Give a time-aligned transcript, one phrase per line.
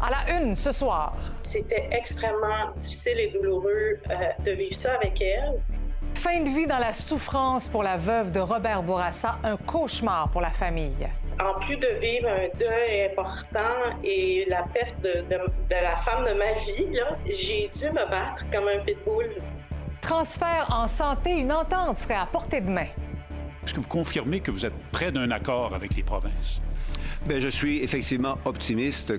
[0.00, 1.14] À la une ce soir.
[1.42, 5.60] C'était extrêmement difficile et douloureux euh, de vivre ça avec elle.
[6.14, 10.40] Fin de vie dans la souffrance pour la veuve de Robert Bourassa, un cauchemar pour
[10.40, 11.08] la famille.
[11.40, 15.24] En plus de vivre un deuil important et la perte de,
[15.70, 19.30] la femme de ma vie, j'ai dû me battre comme un pitbull.
[20.00, 22.86] Transfert en santé, une entente serait à portée de main.
[23.64, 26.60] Est-ce que vous confirmez que vous êtes près d'un accord avec les provinces?
[27.26, 29.14] Bien, je suis effectivement optimiste.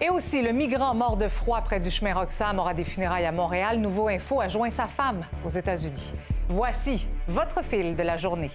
[0.00, 3.32] Et aussi, le migrant mort de froid près du chemin Roxham aura des funérailles à
[3.32, 3.78] Montréal.
[3.78, 6.12] Nouveau Info a joint sa femme aux États-Unis.
[6.48, 8.52] Voici votre fil de la journée.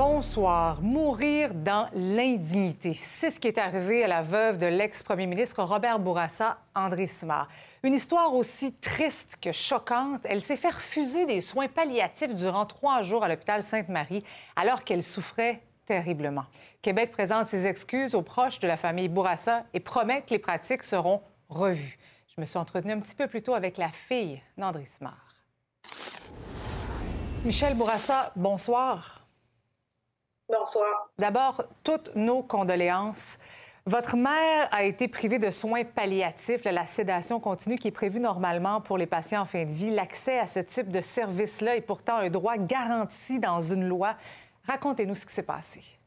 [0.00, 0.80] Bonsoir.
[0.80, 2.94] Mourir dans l'indignité.
[2.94, 7.48] C'est ce qui est arrivé à la veuve de l'ex-premier ministre Robert Bourassa, André Simard.
[7.82, 10.20] Une histoire aussi triste que choquante.
[10.22, 14.22] Elle s'est fait refuser des soins palliatifs durant trois jours à l'hôpital Sainte-Marie
[14.54, 16.44] alors qu'elle souffrait terriblement.
[16.80, 20.84] Québec présente ses excuses aux proches de la famille Bourassa et promet que les pratiques
[20.84, 21.98] seront revues.
[22.36, 25.34] Je me suis entretenue un petit peu plus tôt avec la fille d'André Simard.
[27.44, 29.17] Michel Bourassa, bonsoir.
[30.48, 31.10] Bonsoir.
[31.18, 33.38] D'abord, toutes nos condoléances.
[33.84, 38.80] Votre mère a été privée de soins palliatifs, la sédation continue qui est prévue normalement
[38.80, 39.90] pour les patients en fin de vie.
[39.90, 44.14] L'accès à ce type de service-là est pourtant un droit garanti dans une loi.
[44.66, 45.97] Racontez-nous ce qui s'est passé.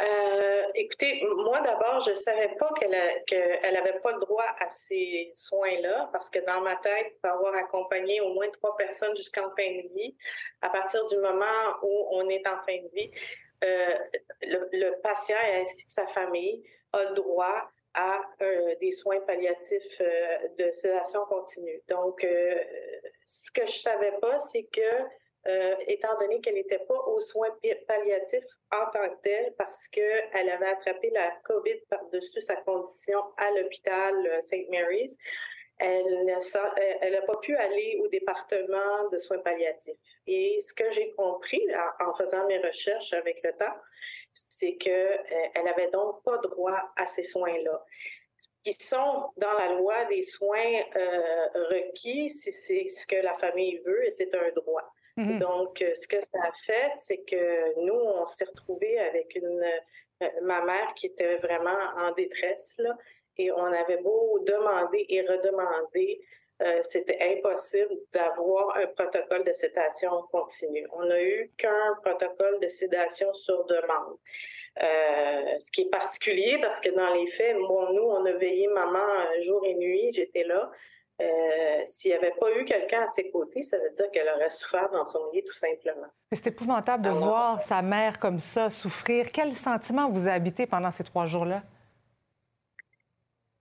[0.00, 6.08] Euh, écoutez, moi d'abord, je savais pas qu'elle n'avait pas le droit à ces soins-là,
[6.12, 9.88] parce que dans ma tête, pour avoir accompagné au moins trois personnes jusqu'en fin de
[9.94, 10.16] vie,
[10.62, 13.10] à partir du moment où on est en fin de vie,
[13.64, 13.94] euh,
[14.42, 20.00] le, patient ainsi que sa famille a le droit à euh, des soins palliatifs
[20.58, 21.82] de sédation continue.
[21.88, 22.24] Donc,
[23.26, 24.80] ce que je savais pas, c'est que
[25.46, 30.50] euh, étant donné qu'elle n'était pas aux soins palliatifs en tant que telle parce qu'elle
[30.50, 34.68] avait attrapé la COVID par-dessus sa condition à l'hôpital euh, St.
[34.68, 35.16] Mary's.
[35.78, 39.96] Elle n'a euh, pas pu aller au département de soins palliatifs.
[40.26, 41.62] Et ce que j'ai compris
[42.00, 43.76] en, faisant mes recherches avec le temps,
[44.32, 45.22] c'est qu'elle
[45.54, 47.84] elle n'avait donc pas droit à ces soins-là
[48.64, 50.80] qui sont dans la loi des soins
[51.54, 54.92] requis si c'est ce que la famille veut et c'est un droit.
[55.18, 55.40] Mhm.
[55.40, 59.64] Donc, euh, ce que ça a fait, c'est que nous, on s'est retrouvés avec une,
[60.22, 62.96] euh, ma mère qui était vraiment en détresse, là,
[63.36, 66.20] et on avait beau demander et redemander,
[66.62, 70.86] euh, c'était impossible d'avoir un protocole de sédation continue.
[70.92, 74.18] On n'a eu qu'un protocole de sédation sur demande.
[74.78, 79.40] ce qui est particulier parce que dans les faits, bon, nous, on a veillé maman
[79.40, 80.70] jour et nuit, j'étais là.
[81.20, 84.50] Euh, s'il n'y avait pas eu quelqu'un à ses côtés, ça veut dire qu'elle aurait
[84.50, 86.06] souffert dans son lit, tout simplement.
[86.32, 89.30] C'est épouvantable de voir sa mère comme ça souffrir.
[89.32, 91.62] Quel sentiment vous a habité pendant ces trois jours-là?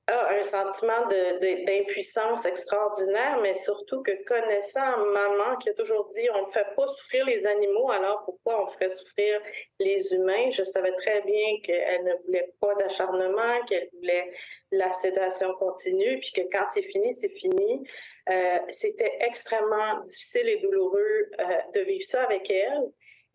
[0.07, 6.51] Un sentiment d'impuissance extraordinaire, mais surtout que connaissant maman qui a toujours dit on ne
[6.51, 9.41] fait pas souffrir les animaux, alors pourquoi on ferait souffrir
[9.79, 10.49] les humains?
[10.49, 14.31] Je savais très bien qu'elle ne voulait pas d'acharnement, qu'elle voulait
[14.71, 17.83] la sédation continue, puis que quand c'est fini, c'est fini.
[18.29, 21.43] Euh, C'était extrêmement difficile et douloureux euh,
[21.73, 22.81] de vivre ça avec elle.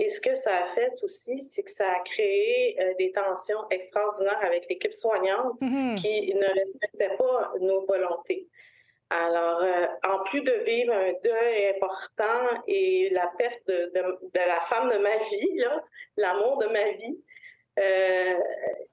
[0.03, 3.69] Et ce que ça a fait aussi, c'est que ça a créé euh, des tensions
[3.71, 5.95] extraordinaires avec l'équipe soignante mm-hmm.
[5.95, 8.49] qui ne respectait pas nos volontés.
[9.11, 14.03] Alors, euh, en plus de vivre un deuil important et la perte de,
[14.35, 15.65] la femme de ma vie,
[16.17, 17.21] l'amour de ma vie,
[17.79, 18.41] euh,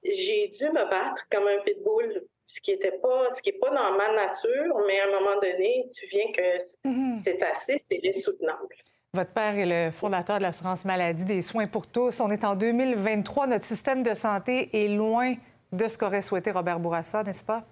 [0.04, 3.70] j'ai dû me battre comme un pitbull, ce qui était pas, ce qui est pas
[3.70, 6.56] dans ma nature, mais à un moment donné, tu viens que
[6.86, 7.12] mm-hmm.
[7.14, 8.76] c'est assez, c'est insoutenable.
[9.12, 12.20] Votre père est le fondateur de l'assurance maladie des soins pour tous.
[12.20, 13.48] On est en 2023.
[13.48, 15.34] Notre système de santé est loin
[15.72, 17.64] de ce qu'aurait souhaité Robert Bourassa, n'est-ce pas?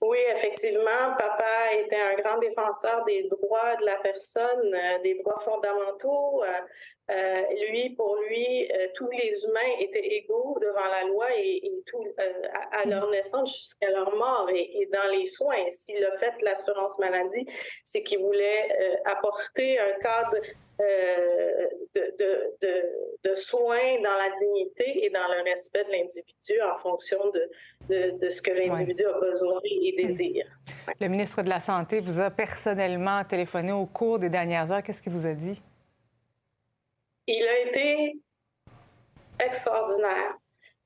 [0.00, 5.40] Oui, effectivement, papa était un grand défenseur des droits de la personne, euh, des droits
[5.40, 6.44] fondamentaux.
[7.10, 12.04] Euh, euh, lui, pour lui, tous les humains étaient égaux devant la loi et, tout,
[12.72, 15.70] à, leur naissance jusqu'à leur mort et, et, dans les soins.
[15.70, 17.46] S'il a fait l'assurance maladie,
[17.84, 20.38] c'est qu'il voulait apporter un cadre
[20.80, 21.66] euh,
[21.96, 27.18] de, de, de, soins dans la dignité et dans le respect de l'individu en fonction
[27.32, 30.46] de, de, ce que l'individu a besoin et désire.
[31.00, 34.84] Le ministre de la Santé vous a personnellement téléphoné au cours des dernières heures.
[34.84, 35.60] Qu'est-ce qu'il vous a dit?
[37.28, 38.18] Il a été
[39.38, 40.34] extraordinaire.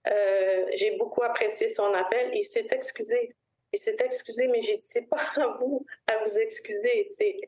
[0.09, 2.31] Euh, j'ai beaucoup apprécié son appel.
[2.35, 3.37] Il s'est excusé.
[3.73, 7.07] Il s'est excusé, mais j'ai dit, c'est pas à vous à vous excuser.
[7.17, 7.41] C'est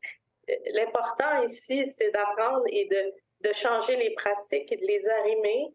[0.72, 5.74] l'important ici, c'est d'apprendre et de, de changer les pratiques et de les arrimer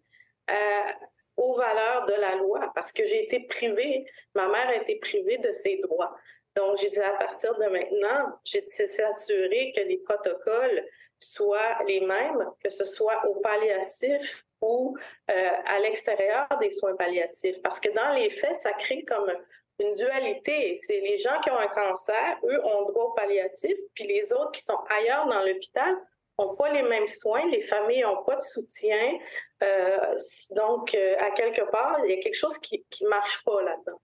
[0.50, 0.92] euh,
[1.36, 5.39] aux valeurs de la loi parce que j'ai été privée, ma mère a été privée
[5.39, 6.16] de ses droits.
[6.56, 10.88] Donc, j'ai dit à partir de maintenant, j'ai dit s'assurer que les protocoles
[11.19, 14.98] soient les mêmes, que ce soit au palliatif ou
[15.30, 17.62] euh, à l'extérieur des soins palliatifs.
[17.62, 19.31] Parce que dans les faits, ça crée comme
[19.80, 20.77] une dualité.
[20.80, 24.51] C'est les gens qui ont un cancer, eux ont droit au palliatif, puis les autres
[24.51, 25.95] qui sont ailleurs dans l'hôpital
[26.38, 29.19] n'ont pas les mêmes soins, les familles n'ont pas de soutien.
[29.62, 30.16] Euh,
[30.51, 34.00] donc, euh, à quelque part, il y a quelque chose qui ne marche pas là-dedans.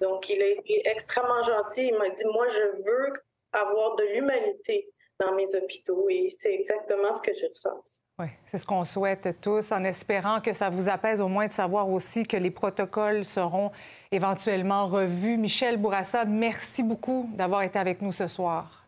[0.00, 1.88] Donc, il a été extrêmement gentil.
[1.88, 3.12] Il m'a dit, moi, je veux
[3.52, 8.00] avoir de l'humanité dans mes hôpitaux et c'est exactement ce que j'ai ressenti.
[8.18, 11.52] Oui, c'est ce qu'on souhaite tous, en espérant que ça vous apaise au moins de
[11.52, 13.70] savoir aussi que les protocoles seront
[14.10, 15.36] éventuellement revus.
[15.36, 18.86] Michel Bourassa, merci beaucoup d'avoir été avec nous ce soir.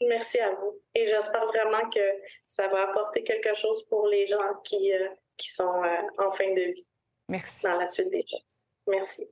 [0.00, 0.78] Merci à vous.
[0.94, 2.00] Et j'espère vraiment que
[2.46, 6.52] ça va apporter quelque chose pour les gens qui, euh, qui sont euh, en fin
[6.54, 6.88] de vie.
[7.28, 7.62] Merci.
[7.62, 8.64] Dans la suite des choses.
[8.86, 9.28] Merci.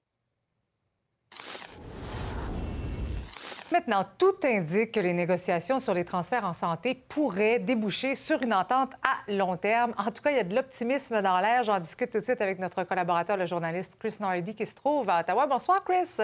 [3.72, 8.54] Maintenant, tout indique que les négociations sur les transferts en santé pourraient déboucher sur une
[8.54, 9.92] entente à long terme.
[9.98, 11.64] En tout cas, il y a de l'optimisme dans l'air.
[11.64, 15.10] J'en discute tout de suite avec notre collaborateur, le journaliste Chris Nardi, qui se trouve
[15.10, 15.46] à Ottawa.
[15.46, 16.22] Bonsoir, Chris.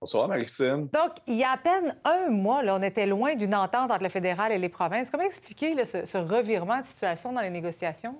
[0.00, 0.88] Bonsoir, Maxime.
[0.92, 4.02] Donc, il y a à peine un mois, là, on était loin d'une entente entre
[4.02, 5.10] le fédéral et les provinces.
[5.10, 8.16] Comment expliquer ce revirement de situation dans les négociations?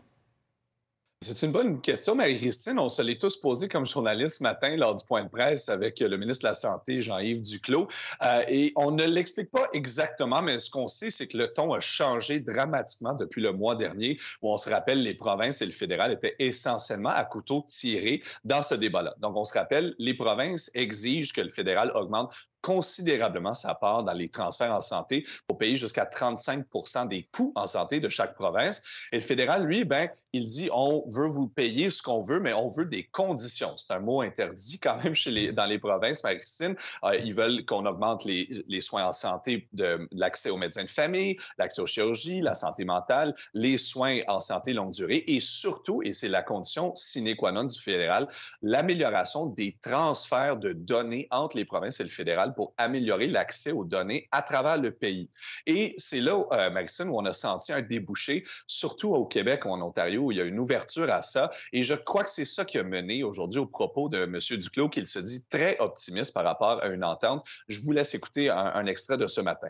[1.22, 2.80] C'est une bonne question, Marie-Christine.
[2.80, 6.00] On se l'est tous posé comme journaliste ce matin lors du point de presse avec
[6.00, 7.86] le ministre de la Santé, Jean-Yves Duclos.
[8.22, 11.74] Euh, et on ne l'explique pas exactement, mais ce qu'on sait, c'est que le ton
[11.74, 15.72] a changé dramatiquement depuis le mois dernier, où on se rappelle, les provinces et le
[15.72, 19.14] fédéral étaient essentiellement à couteau tiré dans ce débat-là.
[19.20, 24.12] Donc, on se rappelle, les provinces exigent que le fédéral augmente considérablement sa part dans
[24.12, 26.64] les transferts en santé pour payer jusqu'à 35
[27.08, 28.82] des coûts en santé de chaque province.
[29.12, 32.52] Et le fédéral, lui, ben, il dit on veut vous payer ce qu'on veut, mais
[32.52, 33.76] on veut des conditions.
[33.76, 36.76] C'est un mot interdit quand même chez les, dans les provinces, Marie-Christine.
[37.04, 40.90] Euh, ils veulent qu'on augmente les, les, soins en santé, de, l'accès aux médecins de
[40.90, 46.02] famille, l'accès aux chirurgies, la santé mentale, les soins en santé longue durée et surtout,
[46.02, 48.28] et c'est la condition sine qua non du fédéral,
[48.62, 53.84] l'amélioration des transferts de données entre les provinces et le fédéral pour améliorer l'accès aux
[53.84, 55.28] données à travers le pays.
[55.66, 59.80] Et c'est là, euh, où on a senti un débouché, surtout au Québec ou en
[59.80, 61.50] Ontario, où il y a une ouverture à ça.
[61.72, 64.38] Et je crois que c'est ça qui a mené aujourd'hui au propos de M.
[64.58, 67.46] Duclos, qu'il se dit très optimiste par rapport à une entente.
[67.68, 69.68] Je vous laisse écouter un, extrait de ce matin.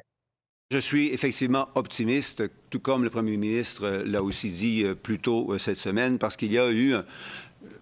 [0.70, 5.52] Je suis effectivement optimiste, tout comme le premier ministre l'a aussi dit euh, plus tôt
[5.52, 6.94] euh, cette semaine, parce qu'il y a eu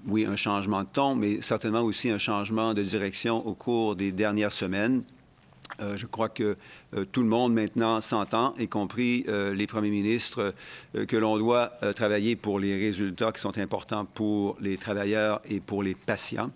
[0.07, 4.13] oui, un changement de ton, mais certainement aussi un changement de direction au cours des
[4.13, 5.03] dernières semaines.
[5.81, 6.57] Euh, je crois que
[6.95, 10.55] euh, tout le monde maintenant s'entend, y compris euh, les premiers ministres,
[10.95, 15.83] que l'on doit travailler pour les résultats qui sont importants pour les travailleurs et pour
[15.83, 16.51] les patients.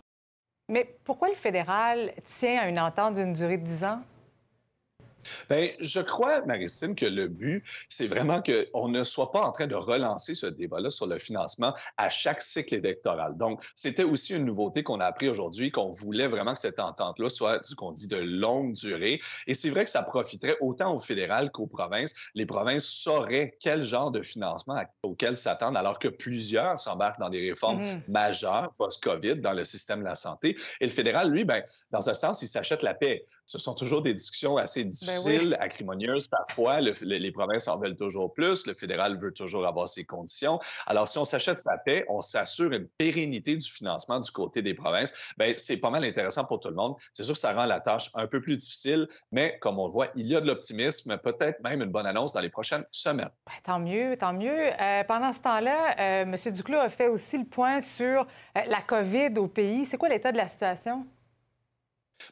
[0.68, 4.02] Mais pourquoi le fédéral tient à une entente d'une durée de 10 ans?
[5.50, 9.66] Bien, je crois, Maristine, que le but, c'est vraiment qu'on ne soit pas en train
[9.66, 13.36] de relancer ce débat-là sur le financement à chaque cycle électoral.
[13.36, 17.28] Donc, c'était aussi une nouveauté qu'on a appris aujourd'hui, qu'on voulait vraiment que cette entente-là
[17.28, 19.20] soit, ce qu'on dit, de longue durée.
[19.46, 22.14] Et c'est vrai que ça profiterait autant au fédéral qu'aux provinces.
[22.34, 27.40] Les provinces sauraient quel genre de financement auquel s'attendre, alors que plusieurs s'embarquent dans des
[27.40, 28.00] réformes mm-hmm.
[28.08, 30.56] majeures post-COVID dans le système de la santé.
[30.80, 34.02] Et le fédéral, lui, ben, dans un sens, il s'achète la paix ce sont toujours
[34.02, 36.80] des discussions assez ben difficiles, acrimonieuses parfois.
[36.80, 38.66] les provinces en veulent toujours plus.
[38.66, 40.58] Le fédéral veut toujours avoir ses conditions.
[40.86, 44.74] Alors, si on s'achète sa paix, on s'assure une pérennité du financement du côté des
[44.74, 45.34] provinces.
[45.38, 46.96] Bien, c'est pas mal intéressant pour tout le monde.
[47.12, 49.92] C'est sûr que ça rend la tâche un peu plus difficile, mais comme on le
[49.92, 53.30] voit, il y a de l'optimisme, peut-être même une bonne annonce dans les prochaines semaines.
[53.46, 54.72] Ben, tant mieux, tant mieux.
[54.80, 56.36] Euh, pendant ce temps-là, euh, M.
[56.52, 59.84] Duclos a fait aussi le point sur euh, la COVID au pays.
[59.84, 61.06] C'est quoi l'état de la situation?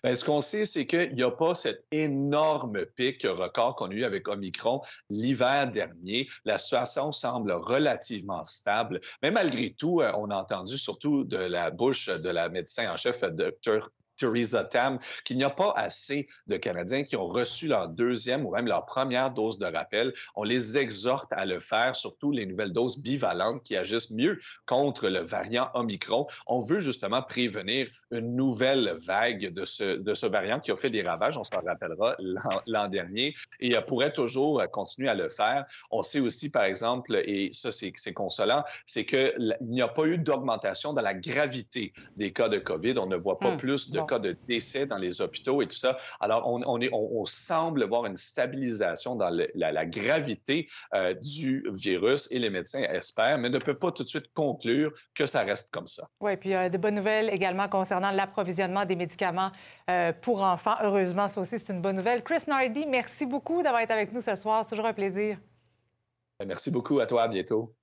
[0.02, 3.94] Bien, ce qu'on sait, c'est qu'il n'y a pas cet énorme pic record qu'on a
[3.94, 6.28] eu avec Omicron l'hiver dernier.
[6.44, 9.00] La situation semble relativement stable.
[9.22, 12.96] Mais malgré tout, euh, on a entendu surtout de la bouche de la médecin en
[12.96, 13.90] chef, Dr.
[14.22, 18.52] Theresa Tam, qu'il n'y a pas assez de Canadiens qui ont reçu leur deuxième ou
[18.52, 20.12] même leur première dose de rappel.
[20.34, 25.08] On les exhorte à le faire, surtout les nouvelles doses bivalentes qui agissent mieux contre
[25.08, 26.26] le variant Omicron.
[26.46, 30.90] On veut justement prévenir une nouvelle vague de ce, de ce variant qui a fait
[30.90, 32.16] des ravages, on s'en rappellera
[32.66, 35.64] l'an dernier, et pourrait toujours continuer à le faire.
[35.90, 40.18] On sait aussi, par exemple, et ça c'est consolant, c'est qu'il n'y a pas eu
[40.18, 42.94] d'augmentation dans la gravité des cas de COVID.
[42.98, 43.56] On ne voit pas hmm.
[43.56, 45.96] plus de cas de décès dans les hôpitaux et tout ça.
[46.20, 51.64] Alors, on, on, est, on, semble voir une stabilisation dans la, la, gravité euh, du
[51.72, 55.42] virus et les médecins espèrent, mais ne peuvent pas tout de suite conclure que ça
[55.42, 56.08] reste comme ça.
[56.20, 59.50] Oui, puis il y a de bonnes nouvelles également concernant l'approvisionnement des médicaments
[59.90, 60.76] euh, pour enfants.
[60.82, 62.22] Heureusement, ça aussi, c'est une bonne nouvelle.
[62.22, 64.62] Chris Nardi, merci beaucoup d'avoir été avec nous ce soir.
[64.64, 65.38] C'est toujours un plaisir.
[66.46, 67.22] Merci beaucoup à toi.
[67.22, 67.74] À bientôt.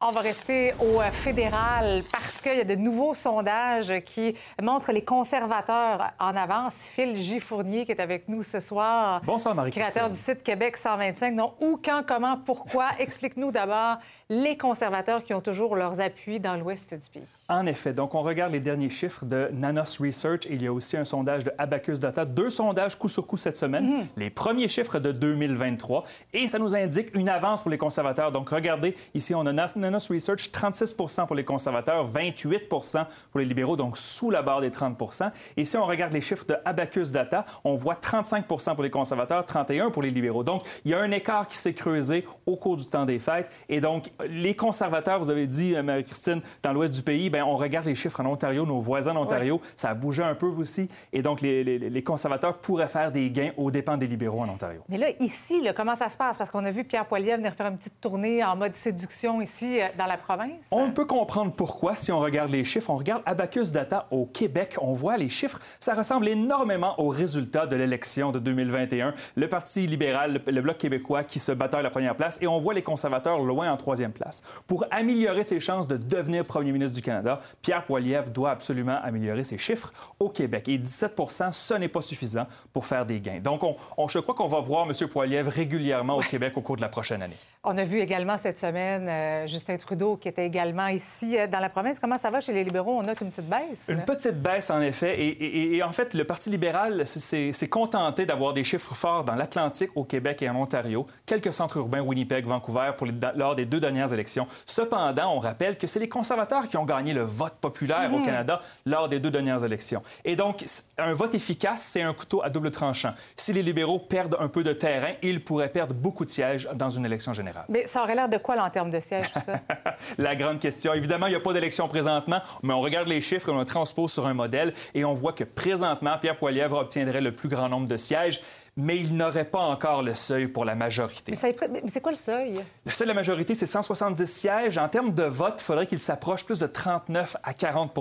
[0.00, 5.02] On va rester au fédéral parce qu'il y a de nouveaux sondages qui montrent les
[5.02, 6.88] conservateurs en avance.
[6.94, 7.40] Phil J.
[7.40, 9.20] Fournier qui est avec nous ce soir.
[9.24, 11.34] Bonsoir, marie Créateur du site Québec 125.
[11.34, 12.90] Non, où, quand, comment, pourquoi?
[13.00, 13.96] Explique-nous d'abord
[14.30, 17.26] les conservateurs qui ont toujours leurs appuis dans l'ouest du pays.
[17.48, 17.92] En effet.
[17.92, 20.46] Donc, on regarde les derniers chiffres de Nanos Research.
[20.48, 22.24] Il y a aussi un sondage de Abacus Data.
[22.24, 23.84] Deux sondages coup sur coup cette semaine.
[23.84, 24.06] Mhm.
[24.16, 26.04] Les premiers chiffres de 2023.
[26.34, 28.30] Et ça nous indique une avance pour les conservateurs.
[28.30, 33.76] Donc, regardez, ici, on a Nanos Research, 36% pour les conservateurs, 28% pour les libéraux,
[33.76, 37.44] donc sous la barre des 30% Et si on regarde les chiffres de Abacus Data,
[37.64, 40.44] on voit 35 pour les conservateurs, 31 pour les libéraux.
[40.44, 43.50] Donc, il y a un écart qui s'est creusé au cours du temps des fêtes.
[43.68, 47.56] Et donc, les conservateurs, vous avez dit, euh, Marie-Christine, dans l'ouest du pays, bien, on
[47.56, 50.88] regarde les chiffres en Ontario, nos voisins d'Ontario, ça a bougé un peu aussi.
[51.12, 54.80] Et donc, les, conservateurs pourraient faire des gains aux dépens des libéraux en Ontario.
[54.88, 56.38] Mais là, ici, comment ça se passe?
[56.38, 59.77] Parce qu'on a vu Pierre Poilievre venir faire une petite tournée en mode séduction ici,
[59.80, 60.66] euh, dans la province?
[60.70, 62.90] On peut comprendre pourquoi si on regarde les chiffres.
[62.90, 64.76] On regarde Abacus Data au Québec.
[64.80, 65.58] On voit les chiffres.
[65.80, 69.14] Ça ressemble énormément aux résultats de l'élection de 2021.
[69.36, 72.58] Le Parti libéral, le, Bloc québécois qui se bataille à la première place et on
[72.58, 74.42] voit les conservateurs loin en troisième place.
[74.66, 79.44] Pour améliorer ses chances de devenir premier ministre du Canada, Pierre Poilievre doit absolument améliorer
[79.44, 80.68] ses chiffres au Québec.
[80.68, 83.40] Et 17% ce n'est pas suffisant pour faire des gains.
[83.40, 85.08] Donc, on, je crois qu'on va voir M.
[85.08, 87.36] Poilievre régulièrement au Québec au cours de la prochaine année.
[87.64, 91.58] On a vu également cette semaine euh, Justin Trudeau qui était également ici euh, dans
[91.58, 92.00] la province.
[92.00, 92.98] Comment ça va chez les libéraux?
[92.98, 93.86] On note une petite baisse.
[93.88, 95.16] Une petite baisse, en effet.
[95.18, 100.04] Et, en fait, le Parti libéral s'est contenté d'avoir des chiffres forts dans l'Atlantique, au
[100.04, 104.46] Québec et en Ontario, quelques centres urbains, Winnipeg, Vancouver, pour lors des deux dernières élections.
[104.64, 108.24] Cependant, on rappelle que c'est les conservateurs qui ont gagné le vote populaire au mhm.
[108.24, 110.02] Canada lors des deux dernières élections.
[110.24, 110.64] Et donc,
[110.96, 113.12] un vote efficace, c'est un couteau à double tranchant.
[113.36, 116.90] Si les libéraux perdent un peu de terrain, ils pourraient perdre beaucoup de sièges dans
[116.90, 117.64] une élection générale.
[117.68, 119.57] Mais ça aurait l'air de quoi, là, en termes de sièges, tout ça?
[120.18, 120.94] La grande question.
[120.94, 123.64] Évidemment, il n'y a pas d'élection présentement, mais on regarde les chiffres et on les
[123.64, 127.68] transpose sur un modèle et on voit que présentement, Pierre Poilievre obtiendrait le plus grand
[127.68, 128.40] nombre de sièges
[128.78, 131.32] mais il n'aurait pas encore le seuil pour la majorité.
[131.32, 132.54] Mais, c'est quoi le seuil?
[132.86, 134.78] Le seuil de la majorité, c'est 170 sièges.
[134.78, 137.92] En termes de vote, il faudrait qu'il s'approche plus de 39 à 40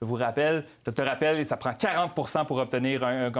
[0.00, 3.30] je vous rappelle, je te rappelle, ça prend 40% pour obtenir un,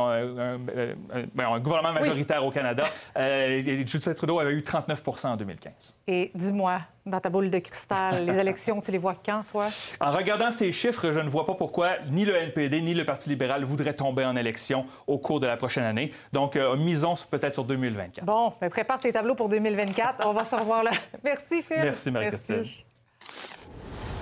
[1.34, 2.84] ben, gouvernement majoritaire au Canada.
[3.16, 5.94] Euh, Justin Trudeau avait eu 39% en 2015.
[6.06, 9.66] Et dis-moi, dans ta boule de cristal, les élections, tu les vois quand, toi?
[10.00, 13.28] En regardant ces chiffres, je ne vois pas pourquoi ni le NPD ni le Parti
[13.28, 16.12] libéral voudraient tomber en élection au cours de la prochaine année.
[16.32, 18.24] Donc, euh, misons peut-être sur 2024.
[18.24, 20.26] Bon, ben, prépare tes tableaux pour 2024.
[20.26, 20.92] On va se revoir là.
[21.24, 21.76] Merci, Phil.
[21.80, 22.64] Merci, Marie-Christine.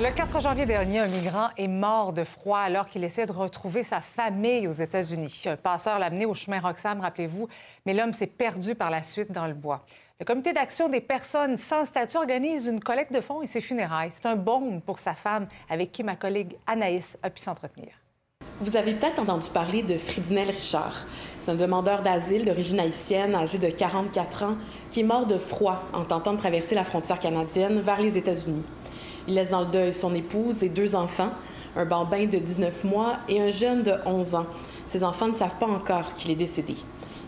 [0.03, 3.85] Le 4 janvier dernier, un migrant est mort de froid alors qu'il essaie de retrouver
[3.85, 5.45] sa famille aux États-Unis.
[5.47, 7.47] Un passeur l'a amené au chemin Roxham, rappelez-vous,
[7.87, 9.85] mais l'homme s'est perdu par la suite dans le bois.
[10.19, 14.11] Le comité d'action des personnes sans statut organise une collecte de fonds et ses funérailles.
[14.11, 17.91] C'est un baume pour sa femme, avec qui ma collègue Anaïs a pu s'entretenir.
[18.61, 21.07] Vous avez peut-être entendu parler de Fridinel Richard.
[21.39, 24.57] C'est un demandeur d'asile d'origine haïtienne, âgé de 44 ans,
[24.91, 28.65] qui est mort de froid en tentant de traverser la frontière canadienne vers les États-Unis.
[29.29, 31.31] Il laisse dans le deuil son épouse et deux enfants,
[31.77, 34.47] un bambin de 19 mois et un jeune de 11 ans.
[34.87, 36.75] Ces enfants ne savent pas encore qu'il est décédé.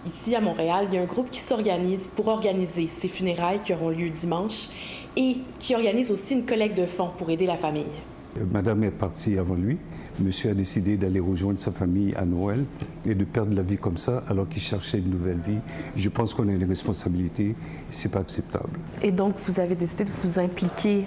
[0.06, 3.72] Ici, à Montréal, il y a un groupe qui s'organise pour organiser ces funérailles qui
[3.72, 4.68] auront lieu dimanche
[5.16, 7.86] et qui organise aussi une collecte de fonds pour aider la famille.
[8.50, 9.78] Madame est partie avant lui.
[10.20, 12.64] Monsieur a décidé d'aller rejoindre sa famille à Noël
[13.04, 15.58] et de perdre la vie comme ça alors qu'il cherchait une nouvelle vie.
[15.96, 17.56] Je pense qu'on a une responsabilité.
[17.90, 18.78] C'est pas acceptable.
[19.02, 21.04] Et donc, vous avez décidé de vous impliquer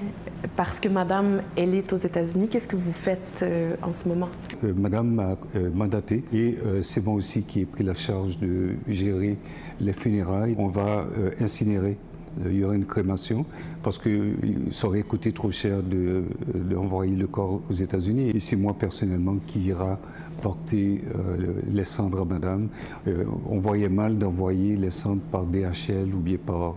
[0.55, 2.49] parce que Madame, elle est aux États-Unis.
[2.49, 4.29] Qu'est-ce que vous faites euh, en ce moment?
[4.63, 8.75] Euh, Madame m'a euh, mandaté et c'est moi aussi qui ai pris la charge de
[8.87, 9.37] gérer
[9.79, 10.55] les funérailles.
[10.57, 11.07] On va
[11.39, 13.45] incinérer euh, il y aura une crémation
[13.83, 14.33] parce que
[14.71, 18.31] ça aurait coûté trop cher d'envoyer de, le corps aux États-Unis.
[18.33, 19.99] Et c'est moi personnellement qui ira
[20.41, 22.67] porter euh, les cendres à madame.
[23.07, 26.75] Euh, on voyait mal d'envoyer les cendres par DHL ou bien par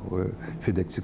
[0.61, 1.01] FedEx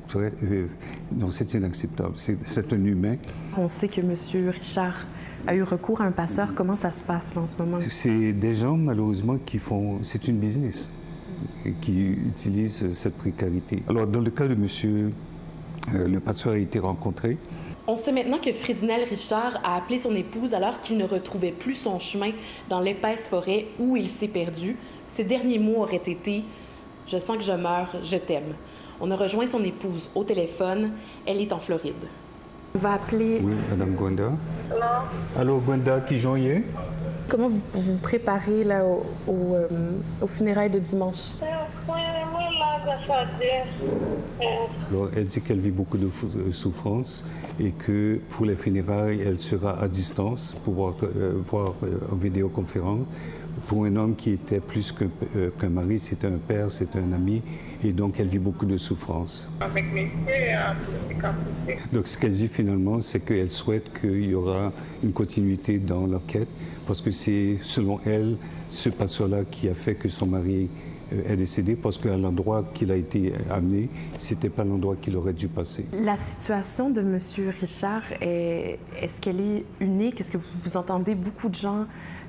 [1.17, 2.13] non, c'est inacceptable.
[2.17, 3.17] C'est un humain.
[3.57, 4.15] On sait que M.
[4.51, 5.07] Richard
[5.47, 6.55] a eu recours à un passeur.
[6.55, 7.79] Comment ça se passe en ce moment?
[7.91, 9.99] C'est des gens, malheureusement, qui font...
[10.03, 10.91] C'est une business
[11.81, 13.83] qui utilisent cette précarité.
[13.89, 15.13] Alors, dans le cas de monsieur,
[15.95, 17.37] euh, le pasteur a été rencontré
[17.87, 21.75] On sait maintenant que Frédinel Richard a appelé son épouse alors qu'il ne retrouvait plus
[21.75, 22.33] son chemin
[22.69, 24.77] dans l'épaisse forêt où il s'est perdu.
[25.07, 26.45] Ses derniers mots auraient été
[27.07, 28.55] Je sens que je meurs, je t'aime.
[29.01, 30.93] On a rejoint son épouse au téléphone.
[31.27, 31.95] Elle est en Floride.
[32.75, 33.41] On va appeler.
[33.43, 34.33] Oui, Madame Gwenda.
[35.37, 36.65] Allô, Gwenda, qui joignait
[37.29, 39.67] Comment vous vous préparez là, au, au, euh,
[40.23, 41.33] aux funérailles de dimanche?
[44.91, 47.25] Alors, elle dit qu'elle vit beaucoup de euh, souffrance
[47.59, 52.17] et que pour les funérailles, elle sera à distance pour voir, euh, voir euh, en
[52.17, 53.07] vidéoconférence.
[53.67, 57.13] Pour un homme qui était plus qu'un euh, qu'un mari, c'était un père, c'était un
[57.13, 57.43] ami,
[57.83, 59.51] et donc elle vit beaucoup de souffrance.
[59.61, 60.11] Avec mes.
[61.93, 64.73] Donc ce qu'elle dit finalement, c'est qu'elle souhaite qu'il y aura
[65.03, 66.49] une continuité dans l'enquête,
[66.87, 68.37] parce que c'est, selon elle,
[68.69, 70.69] ce passeur-là qui a fait que son mari
[71.13, 75.49] est décédé, parce qu'à l'endroit qu'il a été amené, c'était pas l'endroit qu'il aurait dû
[75.49, 75.87] passer.
[75.93, 77.19] La situation de M.
[77.61, 80.21] Richard, est, est-ce qu'elle est unique?
[80.21, 81.87] Est-ce que vous, vous entendez beaucoup de gens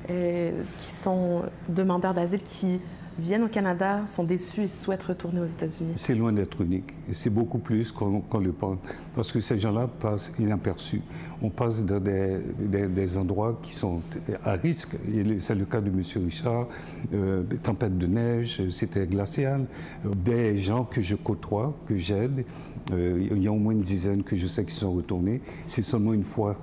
[0.09, 2.79] euh, qui sont demandeurs d'asile qui
[3.19, 5.93] viennent au Canada, sont déçus et souhaitent retourner aux États-Unis?
[5.95, 6.93] C'est loin d'être unique.
[7.11, 8.77] C'est beaucoup plus qu'on le pense.
[9.15, 11.01] Parce que ces gens-là passent inaperçus.
[11.41, 14.01] On passe dans des, endroits qui sont
[14.43, 14.95] à risque.
[15.39, 16.01] C'est le cas de M.
[16.23, 16.67] Richard.
[17.13, 19.65] Euh, tempête de neige, c'était glacial.
[20.03, 22.45] Des gens que je côtoie, que j'aide.
[22.91, 25.41] euh, il y a au moins une dizaine que je sais qui sont retournés.
[25.65, 26.55] C'est seulement une fois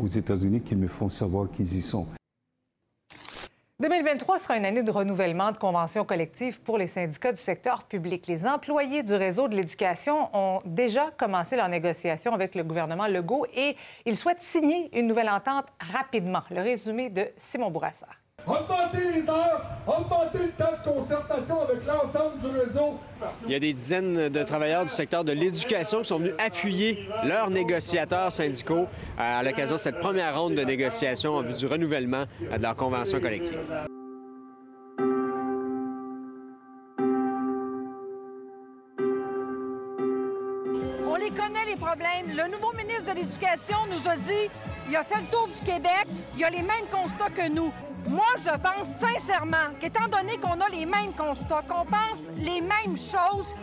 [0.00, 2.06] aux États-Unis qu'ils me font savoir qu'ils y sont.
[3.80, 8.26] 2023 sera une année de renouvellement de conventions collectives pour les syndicats du secteur public.
[8.26, 13.46] Les employés du réseau de l'éducation ont déjà commencé leurs négociations avec le gouvernement Legault
[13.54, 16.42] et ils souhaitent signer une nouvelle entente rapidement.
[16.50, 18.06] Le résumé de Simon Bourassa.
[18.46, 22.98] Augmenter les heures, augmenter le temps de concertation avec l'ensemble du réseau.
[23.46, 27.08] Il y a des dizaines de travailleurs du secteur de l'éducation qui sont venus appuyer
[27.24, 28.86] leurs négociateurs syndicaux
[29.18, 33.20] à l'occasion de cette première ronde de négociations en vue du renouvellement de leur convention
[33.20, 33.58] collective.
[41.06, 42.34] On les connaît, les problèmes.
[42.34, 44.50] Le nouveau ministre de l'Éducation nous a dit
[44.88, 47.72] il a fait le tour du Québec, il a les mêmes constats que nous.
[48.08, 52.96] Moi, je pense sincèrement qu'étant donné qu'on a les mêmes constats, qu'on pense les mêmes
[52.96, 53.54] choses,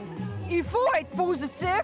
[0.50, 1.82] il faut être positif.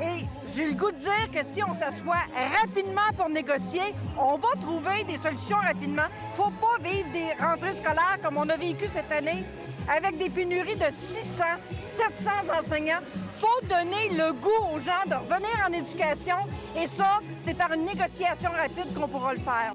[0.00, 2.24] Et j'ai le goût de dire que si on s'assoit
[2.60, 6.02] rapidement pour négocier, on va trouver des solutions rapidement.
[6.10, 9.44] Il ne faut pas vivre des rentrées scolaires comme on a vécu cette année
[9.88, 11.44] avec des pénuries de 600,
[11.84, 13.00] 700 enseignants.
[13.14, 16.36] Il faut donner le goût aux gens de revenir en éducation
[16.76, 19.72] et ça, c'est par une négociation rapide qu'on pourra le faire.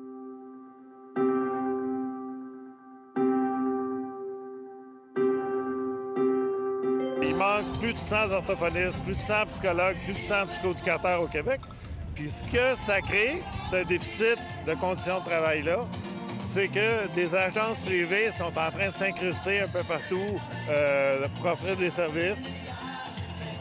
[7.87, 11.61] Plus de 100 orthophonistes, plus de 100 psychologues, plus de 100 psychoéducateurs au Québec.
[12.15, 15.85] Puis ce que ça crée, c'est un déficit de conditions de travail-là.
[16.41, 20.37] C'est que des agences privées sont en train de s'incruster un peu partout
[20.69, 22.43] euh, pour offrir des services.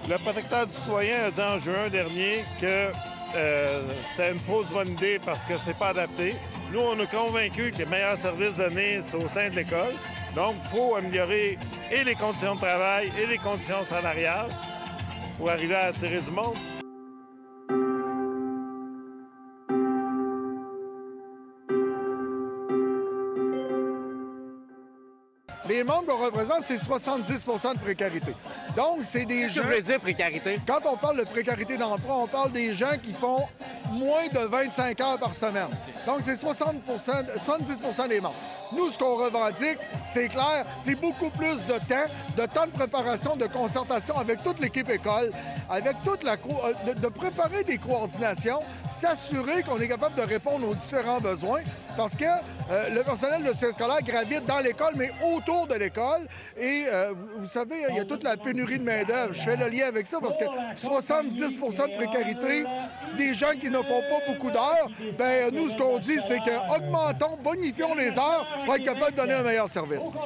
[0.08, 2.90] Le protecteur du citoyen a dit en juin dernier que
[3.36, 6.34] euh, c'était une fausse bonne idée parce que c'est pas adapté.
[6.72, 9.94] Nous, on est convaincus que les meilleurs services donnés, c'est au sein de l'école.
[10.36, 11.58] Donc, il faut améliorer
[11.90, 14.50] et les conditions de travail et les conditions salariales
[15.38, 16.54] pour arriver à attirer du monde.
[25.66, 28.32] Les membres qu'on représente, c'est 70% de précarité.
[28.76, 29.62] Donc, c'est des gens...
[29.62, 30.60] Que veut dire précarité?
[30.66, 33.48] Quand on parle de précarité d'emploi, on parle des gens qui font
[33.96, 35.68] moins de 25 heures par semaine.
[36.06, 38.34] Donc, c'est 60 70% des membres.
[38.72, 43.36] Nous, ce qu'on revendique, c'est clair, c'est beaucoup plus de temps, de temps de préparation,
[43.36, 45.30] de concertation avec toute l'équipe école,
[45.70, 46.32] avec toute la...
[46.32, 51.60] euh, de, de préparer des coordinations, s'assurer qu'on est capable de répondre aux différents besoins,
[51.96, 56.26] parce que euh, le personnel de soutien scolaire gravite dans l'école, mais autour de l'école.
[56.56, 59.32] Et euh, vous, savez, il y a toute la pénurie de main-d'œuvre.
[59.32, 62.64] Je fais le lien avec ça parce que 70% de précarité,
[63.16, 66.76] des gens qui ne font pas beaucoup d'heures, ben nous, ce qu'on dit, c'est que
[66.76, 70.16] augmentons, bonifions les heures pour être capable de donner un meilleur service.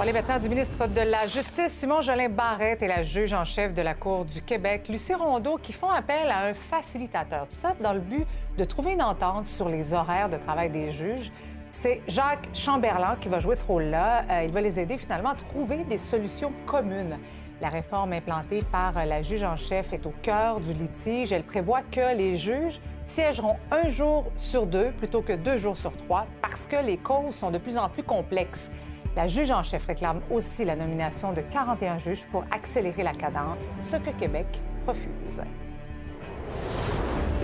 [0.00, 3.44] On va maintenant du ministre de la Justice, Simon Jolin Barrette, et la juge en
[3.44, 7.48] chef de la Cour du Québec, Lucie Rondeau, qui font appel à un facilitateur.
[7.48, 8.24] Tout ça dans le but
[8.56, 11.32] de trouver une entente sur les horaires de travail des juges.
[11.70, 14.24] C'est Jacques Chamberlain qui va jouer ce rôle-là.
[14.30, 17.18] Euh, il va les aider finalement à trouver des solutions communes.
[17.60, 21.32] La réforme implantée par la juge en chef est au cœur du litige.
[21.32, 25.96] Elle prévoit que les juges siégeront un jour sur deux plutôt que deux jours sur
[25.96, 28.70] trois parce que les causes sont de plus en plus complexes.
[29.16, 33.70] La juge en chef réclame aussi la nomination de 41 juges pour accélérer la cadence,
[33.80, 34.46] ce que Québec
[34.86, 35.42] refuse.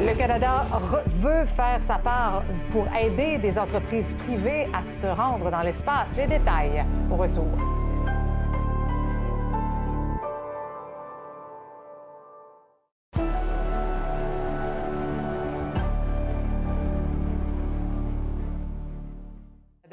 [0.01, 0.65] Le Canada
[1.07, 6.11] veut faire sa part pour aider des entreprises privées à se rendre dans l'espace.
[6.17, 7.74] Les détails au retour.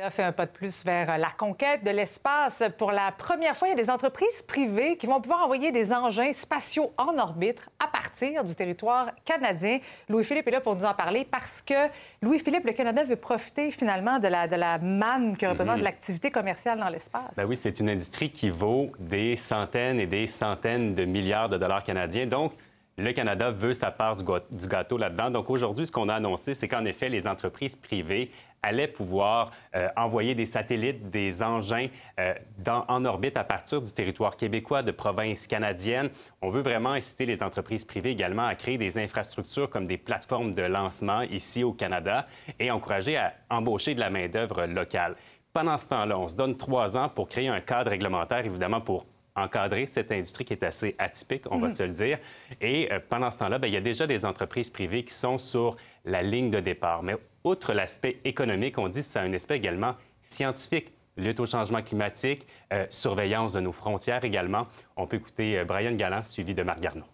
[0.09, 2.63] Fait un pas de plus vers la conquête de l'espace.
[2.77, 5.93] Pour la première fois, il y a des entreprises privées qui vont pouvoir envoyer des
[5.93, 9.79] engins spatiaux en orbite à partir du territoire canadien.
[10.09, 11.89] Louis-Philippe est là pour nous en parler parce que,
[12.21, 15.83] Louis-Philippe, le Canada veut profiter finalement de la, de la manne que représente mhm.
[15.83, 17.35] l'activité commerciale dans l'espace.
[17.35, 21.57] Ben oui, c'est une industrie qui vaut des centaines et des centaines de milliards de
[21.57, 22.25] dollars canadiens.
[22.25, 22.53] Donc,
[22.97, 25.31] le Canada veut sa part du gâteau là-dedans.
[25.31, 28.31] Donc aujourd'hui, ce qu'on a annoncé, c'est qu'en effet, les entreprises privées
[28.63, 31.87] allaient pouvoir euh, envoyer des satellites, des engins
[32.19, 32.33] euh,
[32.67, 36.09] en orbite à partir du territoire québécois, de provinces canadiennes.
[36.41, 40.53] On veut vraiment inciter les entreprises privées également à créer des infrastructures comme des plateformes
[40.53, 42.27] de lancement ici au Canada
[42.59, 45.15] et encourager à embaucher de la main-d'œuvre locale.
[45.53, 49.05] Pendant ce temps-là, on se donne trois ans pour créer un cadre réglementaire, évidemment, pour
[49.35, 51.73] encadrer cette industrie qui est assez atypique, on va mhm.
[51.73, 52.19] se le dire.
[52.59, 55.37] Et euh, pendant ce temps-là, ben, il y a déjà des entreprises privées qui sont
[55.37, 57.03] sur la ligne de départ.
[57.03, 61.81] Mais outre l'aspect économique, on dit que c'est un aspect également scientifique lutte au changement
[61.81, 64.67] climatique, euh, surveillance de nos frontières également.
[64.95, 67.05] On peut écouter euh, Brian Galland, suivi de Marc Garneau.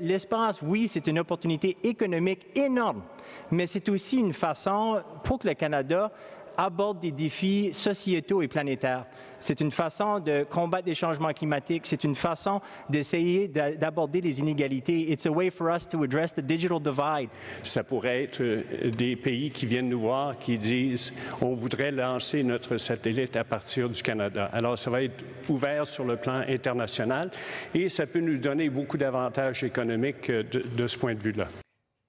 [0.00, 3.02] L'espace, oui, c'est une opportunité économique énorme,
[3.50, 6.10] mais c'est aussi une façon pour que le Canada
[6.56, 9.06] aborde des défis sociétaux et planétaires.
[9.42, 11.84] C'est une façon de combattre les changements climatiques.
[11.84, 15.10] C'est une façon d'essayer d'aborder les inégalités.
[15.10, 17.28] It's a way for us to address the digital divide.
[17.64, 22.44] Ça pourrait être euh, des pays qui viennent nous voir, qui disent on voudrait lancer
[22.44, 24.48] notre satellite à partir du Canada.
[24.52, 27.32] Alors, ça va être ouvert sur le plan international
[27.74, 31.48] et ça peut nous donner beaucoup d'avantages économiques euh, de, de ce point de vue-là.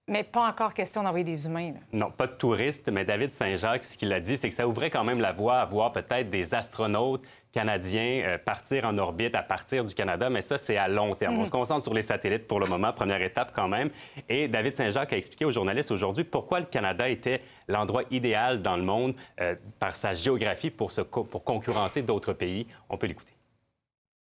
[0.10, 1.76] Mais pas encore question d'envoyer des humains.
[1.94, 4.90] Non, pas de touristes, mais David Saint-Jacques, ce qu'il a dit, c'est que ça ouvrait
[4.90, 9.44] quand même la voie à voir peut-être des astronautes canadiens euh, partir en orbite à
[9.44, 11.36] partir du Canada, mais ça, c'est à long terme.
[11.36, 11.46] On mhm.
[11.46, 13.92] se concentre sur les satellites pour le moment, première étape quand même.
[14.28, 18.76] Et David Saint-Jacques a expliqué aux journalistes aujourd'hui pourquoi le Canada était l'endroit idéal dans
[18.76, 22.68] le monde euh, par sa géographie pour, se pour concurrencer d'autres pays.
[22.90, 23.33] On peut l'écouter.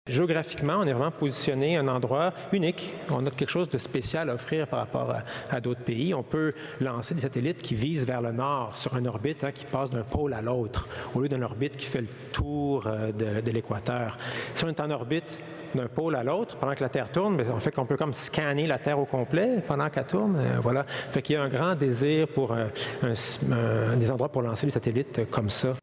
[0.08, 2.94] Géographiquement, on est vraiment positionné un endroit unique.
[3.10, 5.14] On a quelque chose de spécial à offrir par rapport
[5.50, 6.14] à, d'autres pays.
[6.14, 9.64] On peut lancer des satellites qui visent vers le nord sur une orbite hein, qui
[9.64, 13.50] passe d'un pôle à l'autre, au lieu d'une orbite qui fait le tour euh, de,
[13.50, 14.16] l'équateur.
[14.54, 15.40] Si on est en orbite
[15.74, 18.14] d'un pôle à l'autre pendant que la Terre tourne, mais en fait qu'on peut comme
[18.14, 20.36] scanner la Terre au complet pendant qu'elle tourne.
[20.36, 20.84] Euh, voilà.
[20.84, 22.66] Fait qu'il y a un grand désir pour euh,
[23.96, 25.77] des endroits pour lancer des satellites comme ça.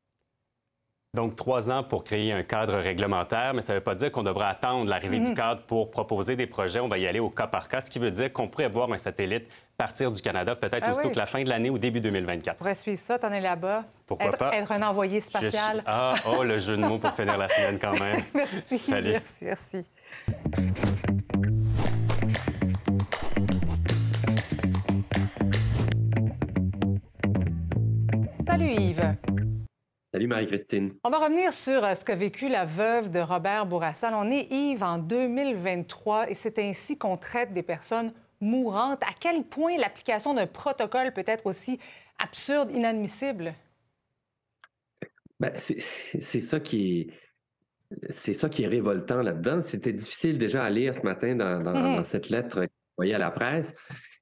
[1.16, 4.24] Donc, trois ans pour créer un cadre réglementaire, mais ça ne veut pas dire qu'on
[4.24, 5.36] devrait attendre l'arrivée du mhm.
[5.36, 6.82] cadre pour proposer des projets.
[6.82, 8.92] On va y aller au cas par cas, ce qui veut dire qu'on pourrait avoir
[8.92, 9.48] un satellite
[9.78, 12.56] partir du Canada peut-être ah aussitôt que la fin de l'année ou début 2024.
[12.56, 13.86] On pourrait suivre ça, t'en es là-bas.
[14.06, 14.54] Pourquoi être, pas?
[14.54, 15.84] Être un envoyé spatial.
[15.86, 18.22] Ah, oh, le jeu de mots pour finir la semaine quand même.
[18.34, 18.78] merci.
[18.78, 19.12] Salut.
[19.12, 19.86] Merci, merci.
[28.48, 29.35] Salut Yves.
[30.16, 30.94] Salut Marie-Christine.
[31.04, 34.10] On va revenir sur euh, ce qu'a vécu la veuve de Robert Bourassa.
[34.14, 39.04] On est Yves en 2023 et c'est ainsi qu'on traite des personnes mourantes.
[39.04, 41.82] À quel point l'application d'un protocole peut être aussi
[42.18, 43.56] absurde, inadmissible?
[45.42, 45.82] Ben, c'est
[46.40, 47.08] ça qui est.
[48.10, 49.62] C'est ça qui est révoltant là-dedans.
[49.64, 52.06] C'était difficile déjà à lire ce matin dans, mm-hmm.
[52.06, 53.76] cette lettre voyait à la presse.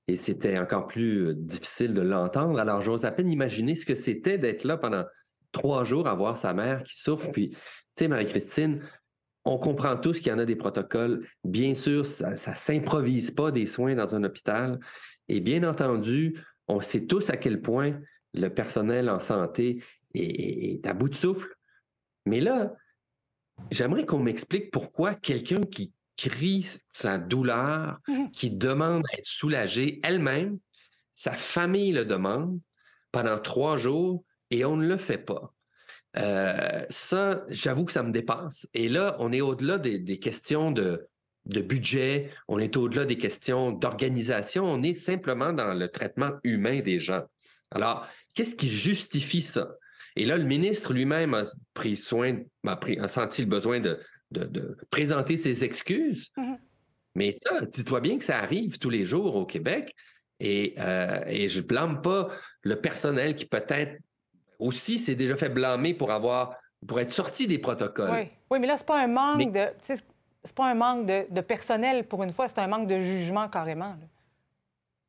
[0.08, 2.60] Et c'était encore plus difficile de l'entendre.
[2.60, 5.04] Alors, j'ose à peine imaginer ce que c'était d'être là pendant
[5.54, 7.32] trois jours à voir sa mère qui souffre.
[7.32, 7.58] Puis, tu
[7.98, 8.82] sais, Marie-Christine,
[9.46, 11.26] on comprend tous qu'il y en a des protocoles.
[11.46, 14.80] Bien sûr, ça ne s'improvise pas des soins dans un hôpital.
[15.30, 16.38] Et bien entendu,
[16.68, 18.00] on sait tous à quel point
[18.34, 21.56] le personnel en santé est, à bout de souffle.
[22.26, 22.74] Mais là,
[23.72, 30.00] j'aimerais qu'on m'explique pourquoi quelqu'un qui crie sa douleur, mmh qui demande à être soulagé
[30.04, 30.58] elle-même,
[31.14, 32.60] sa famille le demande
[33.12, 35.52] pendant trois jours, et on ne le fait pas.
[36.18, 38.68] Euh, ça, j'avoue que ça me dépasse.
[38.76, 41.10] Et là, on est au-delà des, questions de,
[41.46, 47.00] budget, on est au-delà des questions d'organisation, on est simplement dans le traitement humain des
[47.00, 47.24] gens.
[47.72, 49.76] Alors, qu'est-ce qui justifie ça?
[50.16, 52.38] Et là, le ministre lui-même a pris soin,
[52.68, 54.00] a, pris, a senti le besoin de,
[54.92, 56.30] présenter ses excuses.
[56.38, 56.58] Mm-hmm.
[57.16, 57.40] Mais
[57.72, 59.96] dis-toi bien que ça arrive tous les jours au Québec.
[60.40, 62.30] Et, euh, et je ne blâme pas
[62.62, 63.98] le personnel qui peut-être
[64.64, 66.56] aussi s'est déjà fait blâmer pour avoir
[66.88, 68.12] pour être sorti des protocoles.
[68.12, 69.68] Oui, oui mais là, c'est pas un manque de.
[69.82, 73.96] C'est pas un manque de, personnel pour une fois, c'est un manque de jugement carrément.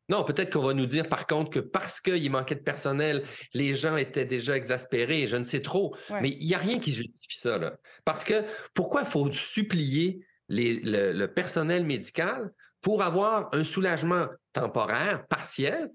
[0.09, 3.75] Non, peut-être qu'on va nous dire par contre que parce qu'il manquait de personnel, les
[3.75, 5.97] gens étaient déjà exaspérés, je ne sais trop.
[6.11, 6.21] Ouais.
[6.21, 7.59] Mais il n'y a rien qui justifie ça.
[7.59, 7.73] Là.
[8.05, 14.27] Parce que pourquoi il faut supplier les- le, le personnel médical pour avoir un soulagement
[14.53, 15.91] temporaire, partiel,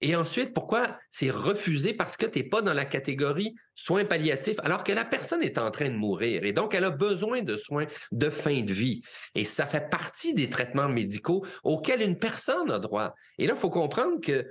[0.00, 4.58] et ensuite, pourquoi c'est refusé parce que tu n'es pas dans la catégorie soins palliatifs,
[4.62, 7.56] alors que la personne est en train de mourir et donc elle a besoin de
[7.56, 9.02] soins de fin de vie?
[9.34, 13.14] Et ça fait partie des traitements médicaux auxquels une personne a droit.
[13.38, 14.46] Et là, il faut comprendre que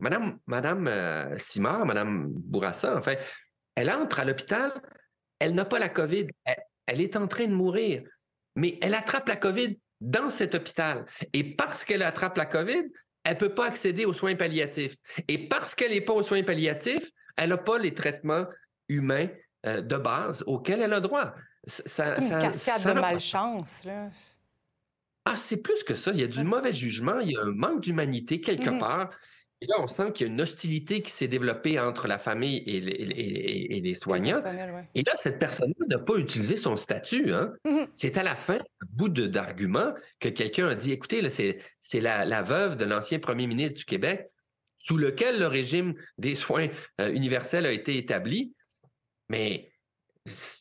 [0.00, 3.20] Madame, Madame euh, Simard, Madame Bourassa, en fait,
[3.74, 4.72] elle entre à l'hôpital,
[5.38, 6.26] elle n'a pas la COVID,
[6.86, 8.02] elle est en train de mourir,
[8.56, 11.06] mais elle attrape la COVID dans cet hôpital.
[11.32, 12.84] Et parce qu'elle attrape la COVID,
[13.28, 14.96] elle ne peut pas accéder aux soins palliatifs.
[15.28, 18.46] Et parce qu'elle n'est pas aux soins palliatifs, elle n'a pas les traitements
[18.88, 19.28] humains
[19.66, 21.34] euh, de base auxquels elle a droit.
[21.66, 24.08] Ça, Une ça- cascade ça de malchance, là.
[25.26, 26.12] ah, c'est plus que ça.
[26.12, 28.78] Il y a du mauvais jugement, il y a un manque d'humanité quelque Mhm.
[28.78, 29.10] part.
[29.60, 32.62] Et là, on sent qu'il y a une hostilité qui s'est développée entre la famille
[32.66, 34.36] et les, et- et- et les soignants.
[34.40, 34.88] ouais.
[34.94, 37.32] Et là, cette personne-là n'a pas utilisé son statut.
[37.32, 37.52] hein.
[37.64, 37.88] Mhm.
[37.96, 42.42] C'est à la fin, à bout d'arguments, que quelqu'un a dit écoutez, c'est la, la
[42.42, 44.28] veuve de l'ancien premier ministre du Québec,
[44.78, 46.68] sous lequel le régime des soins
[47.00, 48.54] euh, universels a été établi.
[49.28, 49.72] Mais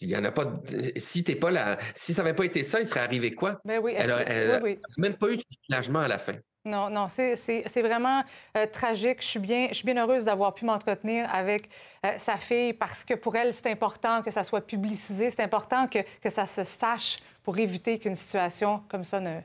[0.01, 0.59] il y en a pas.
[0.97, 3.61] Si t'es pas là, si ça n'avait pas été ça, il serait arrivé quoi?
[3.63, 4.79] Ben oui, Elle a oui, oui.
[4.97, 6.33] même pas eu de soulagement à la fin.
[6.67, 7.35] Non, non, c'est-
[7.81, 8.23] vraiment
[8.57, 9.21] euh, tragique.
[9.21, 11.69] Je suis bien, je suis bien heureuse d'avoir pu m'entretenir avec
[12.05, 15.87] euh, sa fille parce que pour elle, c'est important que ça soit publicisé, c'est important
[15.87, 19.39] que, que ça se sache pour éviter qu'une situation comme ça ne,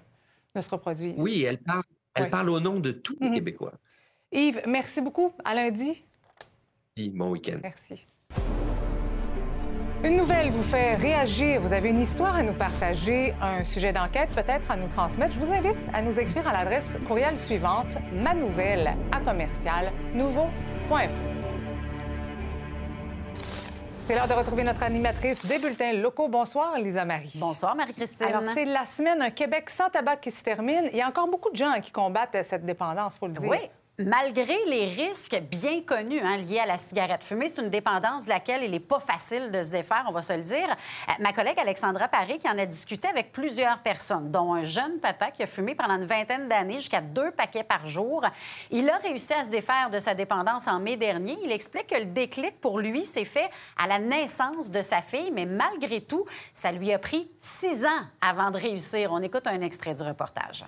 [0.55, 1.15] ne se reproduise.
[1.17, 2.31] Oui, elle parle, elle Oui.
[2.31, 3.35] parle au nom de tous les Mhm.
[3.35, 3.73] Québécois.
[4.33, 5.33] Yves, merci beaucoup.
[5.45, 6.05] À lundi.
[7.15, 7.61] Bon week-end.
[7.63, 8.07] Merci.
[10.05, 11.61] Une nouvelle vous fait réagir.
[11.61, 15.33] Vous avez une histoire à nous partager, un sujet d'enquête peut-être à nous transmettre.
[15.33, 19.93] Je vous invite à nous écrire à l'adresse courriel suivante manouvelle à commercial.
[24.09, 26.27] C'est l'heure de retrouver notre animatrice des bulletins locaux.
[26.27, 27.35] Bonsoir, Lisa Marie.
[27.37, 28.27] Bonsoir, Marie-Christine.
[28.27, 30.89] Alors, c'est la semaine Un Québec sans tabac qui se termine.
[30.91, 33.49] Il y a encore beaucoup de gens qui combattent cette dépendance, il faut le dire.
[33.49, 33.71] Oui.
[34.07, 38.31] Malgré les risques bien connus hein, liés à la cigarette fumée, c'est une dépendance de
[38.31, 40.69] laquelle il n'est pas facile de se défaire, on va se le dire.
[41.09, 44.99] Euh, ma collègue Alexandra Paré qui en a discuté avec plusieurs personnes, dont un jeune
[44.99, 48.25] papa qui a fumé pendant une vingtaine d'années jusqu'à deux paquets par jour.
[48.71, 51.39] Il a réussi à se défaire de sa dépendance en mai dernier.
[51.45, 55.31] Il explique que le déclic pour lui s'est fait à la naissance de sa fille,
[55.31, 59.13] mais malgré tout, ça lui a pris six ans avant de réussir.
[59.13, 60.65] On écoute un extrait du reportage.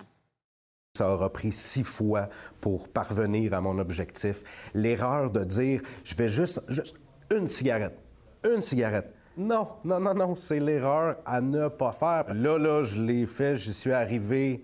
[0.95, 2.29] Ça aura pris six fois
[2.61, 4.43] pour parvenir à mon objectif.
[4.73, 6.95] L'erreur de dire, je vais juste, juste
[7.35, 7.97] une cigarette,
[8.45, 9.13] une cigarette.
[9.37, 12.33] Non, non, non, non, c'est l'erreur à ne pas faire.
[12.33, 14.63] Là, là, je l'ai fait, j'y suis arrivé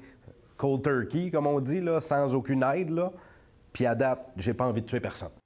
[0.55, 3.11] cold turkey, comme on dit, là, sans aucune aide, là.
[3.73, 5.40] Puis à date, j'ai pas envie de tuer personne.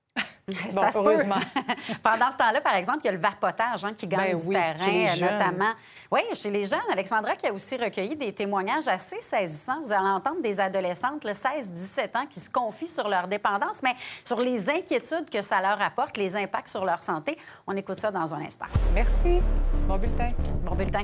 [0.48, 1.00] Bon, Ça se peut.
[1.00, 1.40] heureusement.
[2.04, 4.48] Pendant ce temps-là, par exemple, il y a le vapotage hein, qui gagne Ben du
[4.48, 5.72] oui, terrain, chez les euh, notamment.
[6.12, 6.80] Oui, chez les jeunes.
[6.92, 9.82] Alexandra qui a aussi recueilli des témoignages assez saisissants.
[9.84, 14.40] Vous allez entendre des adolescentes, 16-17 ans, qui se confient sur leur dépendance, mais sur
[14.40, 17.38] les inquiétudes que ça leur apporte, les impacts sur leur santé.
[17.66, 18.66] On écoute ça dans un instant.
[18.94, 19.42] Merci.
[19.88, 20.30] Bon bulletin.
[20.64, 21.02] Bon bulletin.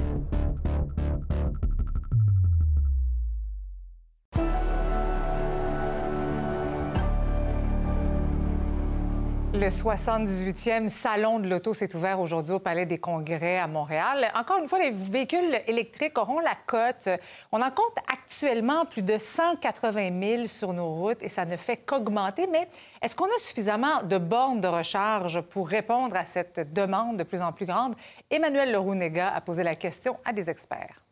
[9.61, 14.31] Le 78e Salon de l'auto s'est ouvert aujourd'hui au Palais des Congrès à Montréal.
[14.33, 17.09] Encore une fois, les véhicules électriques auront la cote.
[17.51, 21.77] On en compte actuellement plus de 180 000 sur nos routes et ça ne fait
[21.77, 22.47] qu'augmenter.
[22.51, 22.69] Mais
[23.03, 27.43] est-ce qu'on a suffisamment de bornes de recharge pour répondre à cette demande de plus
[27.43, 27.93] en plus grande?
[28.31, 31.03] Emmanuel Leroux-Néga a posé la question à des experts.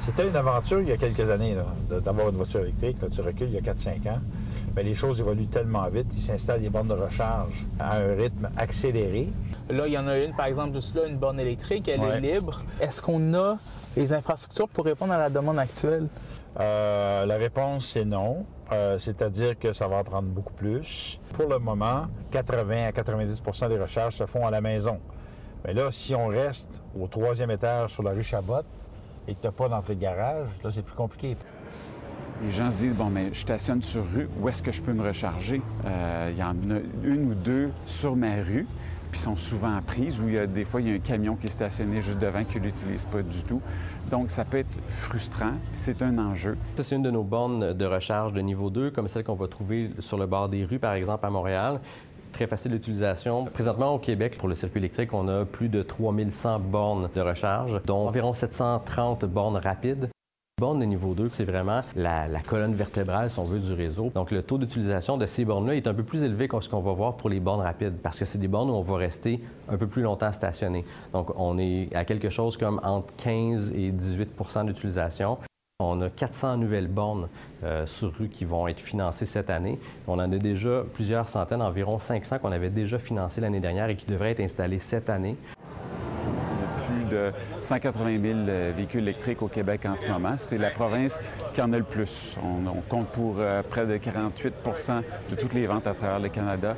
[0.00, 1.56] C'était une aventure il y a quelques années,
[1.88, 3.02] d'avoir une voiture électrique.
[3.02, 4.20] Là, tu recules il y a 4-5 ans.
[4.78, 6.06] Mais les choses évoluent tellement vite.
[6.14, 9.28] Il s'installe des bornes de recharge à un rythme accéléré.
[9.68, 12.18] Là, il y en a une, par exemple, juste là, une borne électrique, elle Ouais.
[12.18, 12.62] est libre.
[12.80, 13.56] Est-ce qu'on a
[13.96, 16.06] les infrastructures pour répondre à la demande actuelle?
[16.60, 18.46] Euh, la réponse, c'est non.
[18.70, 21.18] Euh, C'est-à-dire que ça va en prendre beaucoup plus.
[21.32, 25.00] Pour le moment, 80 à 90% des recharges se font à la maison.
[25.64, 28.60] Mais là, si on reste au troisième étage sur la rue Chabot
[29.26, 31.36] et que tu n'as pas d'entrée de garage, là, c'est plus compliqué.
[32.42, 34.92] Les gens se disent, bon, mais je stationne sur rue, où est-ce que je peux
[34.92, 35.60] me recharger?
[35.86, 38.66] Euh, Il y en a une ou deux sur ma rue,
[39.10, 41.34] puis sont souvent prises, où il y a, des fois, il y a un camion
[41.34, 43.60] qui est stationné juste devant qui ne l'utilise pas du tout.
[44.08, 46.56] Donc, ça peut être frustrant, c'est un enjeu.
[46.76, 49.48] Ça, c'est une de nos bornes de recharge de niveau 2, comme celle qu'on va
[49.48, 51.80] trouver sur le bord des rues, par exemple, à Montréal.
[52.30, 53.46] Très facile d'utilisation.
[53.46, 57.80] Présentement, au Québec, pour le circuit électrique, on a plus de 3100 bornes de recharge,
[57.84, 60.08] dont environ 730 bornes rapides.
[60.58, 64.10] Bornes de niveau 2, c'est vraiment la, colonne vertébrale, si on veut, du réseau.
[64.14, 66.80] Donc, le taux d'utilisation de ces bornes-là est un peu plus élevé que ce qu'on
[66.80, 69.40] va voir pour les bornes rapides, parce que c'est des bornes où on va rester
[69.68, 70.84] un peu plus longtemps stationné.
[71.12, 75.38] Donc, on est à quelque chose comme entre 15 et 18% d'utilisation.
[75.80, 77.28] On a 400 nouvelles bornes
[77.62, 79.78] euh, sur rue qui vont être financées cette année.
[80.08, 83.94] On en a déjà plusieurs centaines, environ 500 qu'on avait déjà financées l'année dernière et
[83.94, 85.36] qui devraient être installées cette année
[87.08, 90.34] de 180 000 euh, véhicules électriques au Québec en ce moment.
[90.38, 91.20] C'est la province
[91.54, 92.36] qui en a le plus.
[92.42, 96.76] On, compte pour euh, près de 48% de toutes les ventes à travers le Canada.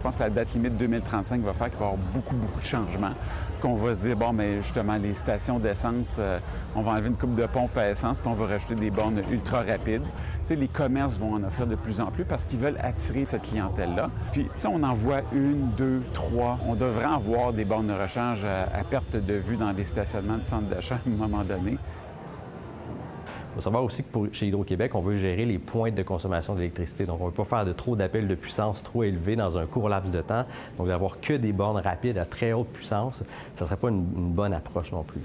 [0.00, 2.58] Je pense que la date limite 2035 va faire qu'il va y avoir beaucoup, beaucoup
[2.58, 3.12] de changements.
[3.60, 6.38] Qu'on va se dire, bon, mais justement, les stations d'essence, euh,
[6.74, 9.20] on va enlever une coupe de pompe à essence, puis on va rajouter des bornes
[9.30, 10.00] ultra rapides.
[10.00, 10.08] Tu
[10.44, 13.42] sais, les commerces vont en offrir de plus en plus parce qu'ils veulent attirer cette
[13.42, 14.08] clientèle-là.
[14.32, 16.58] Puis, tu sais, on en voit une, deux, trois.
[16.66, 20.38] On devrait avoir des bornes de rechange à, à perte de vue dans les stationnements
[20.38, 21.76] de centres d'achat à un moment donné.
[23.50, 27.04] Il faut savoir aussi que chez Hydro-Québec, on veut gérer les pointes de consommation d'électricité.
[27.04, 29.66] Donc, on ne veut pas faire de trop d'appels de puissance trop élevés dans un
[29.66, 30.44] court laps de temps.
[30.78, 33.24] Donc, d'avoir que des bornes rapides à très haute puissance,
[33.56, 35.22] ça ne serait pas une bonne approche non plus.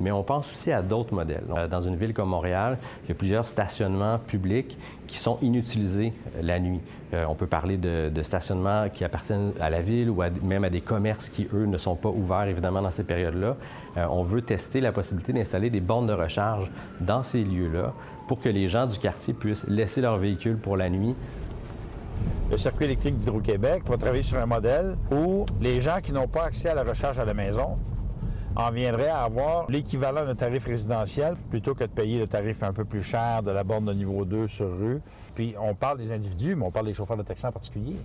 [0.00, 1.44] Mais on pense aussi à d'autres modèles.
[1.56, 6.12] Euh, dans une ville comme Montréal, il y a plusieurs stationnements publics qui sont inutilisés
[6.36, 6.80] euh, la nuit.
[7.14, 10.80] Euh, on peut parler de, stationnements qui appartiennent à la ville ou même à des
[10.80, 13.56] commerces qui, eux, ne sont pas ouverts, évidemment, dans ces périodes-là.
[13.96, 17.94] on veut tester la possibilité d'installer des bornes de recharge dans ces lieux-là
[18.26, 21.14] pour que les gens du quartier puissent laisser leur véhicule pour la nuit
[22.50, 26.44] le circuit électrique d'Hydro-Québec va travailler sur un modèle où les gens qui n'ont pas
[26.44, 27.76] accès à la recharge à la maison
[28.58, 32.72] en viendrait à avoir l'équivalent d'un tarif résidentiel plutôt que de payer le tarif un
[32.72, 35.00] peu plus cher de la borne de niveau 2 sur rue.
[35.36, 37.96] Puis on parle des individus, mais on parle des chauffeurs de taxi en particulier.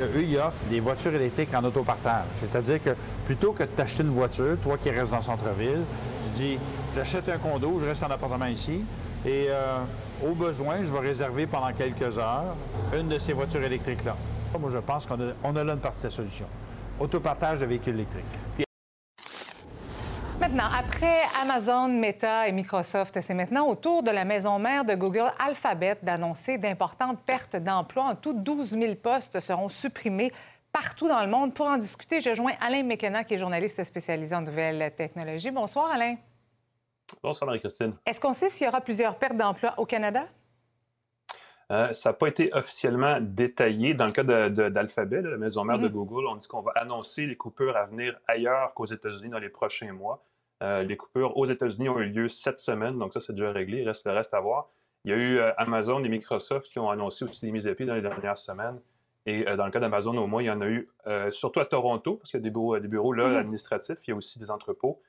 [0.00, 2.26] Eux, ils offrent des voitures électriques en autopartage.
[2.38, 2.90] C'est-à-dire que
[3.26, 5.82] plutôt que de t'acheter une voiture, toi qui restes dans le centre-ville,
[6.22, 6.58] tu dis
[6.94, 8.84] j'achète un condo, je reste en appartement ici,
[9.26, 9.80] et euh,
[10.24, 12.54] au besoin, je vais réserver pendant quelques heures
[12.96, 14.14] une de ces voitures électriques-là.
[14.60, 16.46] Moi, je pense qu'on a, on a là une partie de la solution.
[17.00, 18.67] Autopartage de véhicules électriques.
[20.40, 24.94] Maintenant, après Amazon, Meta et Microsoft, c'est maintenant au tour de la maison mère de
[24.94, 28.04] Google Alphabet d'annoncer d'importantes pertes d'emplois.
[28.04, 30.32] En tout, 12 000 postes seront supprimés
[30.72, 31.54] partout dans le monde.
[31.54, 35.50] Pour en discuter, je joins Alain McKenna, qui est journaliste spécialisé en nouvelles technologies.
[35.50, 36.14] Bonsoir, Alain.
[37.20, 37.94] Bonsoir, Marie-Christine.
[38.06, 40.24] Est-ce qu'on sait s'il y aura plusieurs pertes d'emplois au Canada?
[41.70, 43.92] Euh, ça n'a pas été officiellement détaillé.
[43.92, 45.92] Dans le cas d'Alphabet, la maison mère de mm-hmm.
[45.92, 49.50] Google, on dit qu'on va annoncer les coupures à venir ailleurs qu'aux États-Unis dans les
[49.50, 50.24] prochains mois.
[50.62, 53.82] Euh, les coupures aux États-Unis ont eu lieu cette semaine, donc ça, c'est déjà réglé.
[53.82, 54.68] Il reste le reste à voir.
[55.04, 57.74] Il y a eu euh, Amazon et Microsoft qui ont annoncé aussi des mises à
[57.74, 58.80] pied dans les dernières semaines.
[59.26, 60.88] Et euh, dans le cas d'Amazon, au moins, il y en a eu
[61.30, 63.36] surtout à Toronto, parce qu'il y a des bureaux, des bureaux là, mm-hmm.
[63.36, 63.98] administratifs.
[64.06, 65.00] Il y a aussi des entrepôts.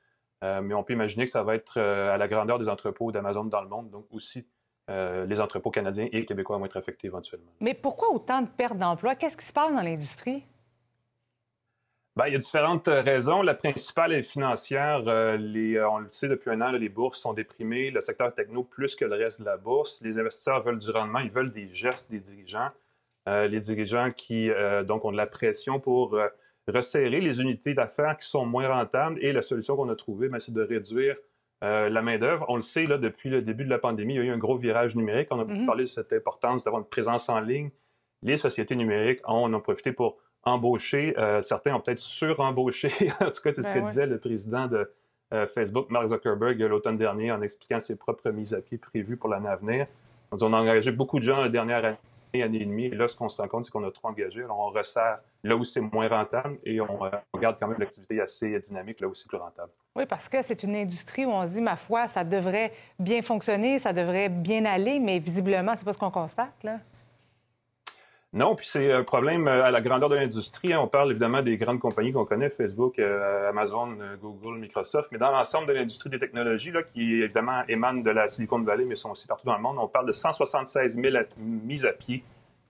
[0.42, 3.62] mais on peut imaginer que ça va être à la grandeur des entrepôts d'Amazon dans
[3.62, 4.46] le monde, donc aussi
[4.90, 7.52] les entrepôts canadiens et québécois vont être affectés éventuellement.
[7.60, 9.14] Mais pourquoi autant de pertes d'emplois?
[9.14, 10.44] Qu'est-ce qui se passe dans l'industrie?
[12.16, 13.40] Bien, il y a différentes euh, raisons.
[13.40, 15.04] La principale est financière.
[15.06, 17.92] Euh, les, euh, on le sait depuis un an, les bourses sont déprimées.
[17.92, 20.00] Le secteur techno plus que le reste de la bourse.
[20.02, 21.20] Les investisseurs veulent du rendement.
[21.20, 22.70] Ils veulent des gestes des dirigeants.
[23.26, 24.50] les dirigeants qui
[24.86, 26.18] donc ont de la pression pour
[26.66, 29.18] resserrer les unités d'affaires qui sont moins rentables.
[29.22, 31.16] Et la solution qu'on a trouvée, ben, c'est de réduire
[31.62, 32.46] la main-d'œuvre.
[32.48, 34.38] On le sait, là, depuis le début de la pandémie, il y a eu un
[34.38, 35.28] gros virage numérique.
[35.30, 35.66] On a mm-hmm.
[35.66, 37.70] parlé de cette importance d'avoir une présence en ligne.
[38.22, 41.14] Les sociétés numériques en ont profité pour embauché.
[41.18, 42.88] Euh, certains ont peut-être surembauché.
[43.20, 44.90] en tout cas, c'est ce ben que disait le président de
[45.32, 49.28] euh, Facebook, Mark Zuckerberg, l'automne dernier, en expliquant ses propres mises à pied prévues pour
[49.28, 49.86] l'année à venir.
[50.32, 51.96] On a engagé beaucoup de gens la dernière année,
[52.34, 52.86] année et demie.
[52.86, 54.42] Et là, ce qu'on se rend compte, c'est qu'on a trop engagé.
[54.42, 57.78] Alors, on resserre là où c'est moins rentable et on, euh, on garde quand même
[57.78, 59.70] l'activité assez dynamique là où c'est plus rentable.
[59.96, 63.22] Oui, parce que c'est une industrie où on se dit, ma foi, ça devrait bien
[63.22, 66.78] fonctionner, ça devrait bien aller, mais visiblement, c'est pas ce qu'on constate, là.
[68.32, 70.72] Non, puis c'est un problème euh, à la grandeur de l'industrie.
[70.72, 70.78] Hein.
[70.80, 75.18] On parle évidemment des grandes compagnies qu'on connaît, Facebook, euh, Amazon, euh, Google, Microsoft, mais
[75.18, 78.94] dans l'ensemble de l'industrie des technologies, là, qui évidemment émane de la Silicon Valley, mais
[78.94, 82.22] sont aussi partout dans le monde, on parle de 176 000 mises à pied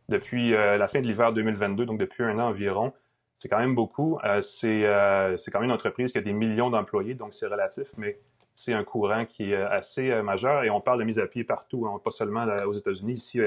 [0.08, 2.92] depuis la fin de l'hiver 2022, donc depuis un an environ.
[3.36, 4.18] C'est quand même beaucoup.
[4.40, 8.18] c'est quand même une entreprise qui a des millions d'employés, donc c'est relatif, mais
[8.52, 11.86] c'est un courant qui est assez majeur et on parle de mises à pied partout,
[11.86, 13.12] hein, pas seulement aux États-Unis.
[13.12, 13.40] Ici,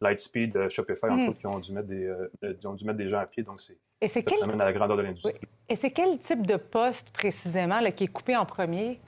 [0.00, 1.28] Lightspeed, euh, Shopify, entre hmm.
[1.28, 3.42] autres, qui ont dû, mettre des, euh, ont dû mettre des gens à pied.
[3.42, 3.76] Donc, c'est,
[4.08, 4.42] ça quel...
[4.42, 5.34] amène à la grandeur de l'industrie.
[5.68, 9.00] Et c'est quel type de poste, précisément, là, qui est coupé en premier?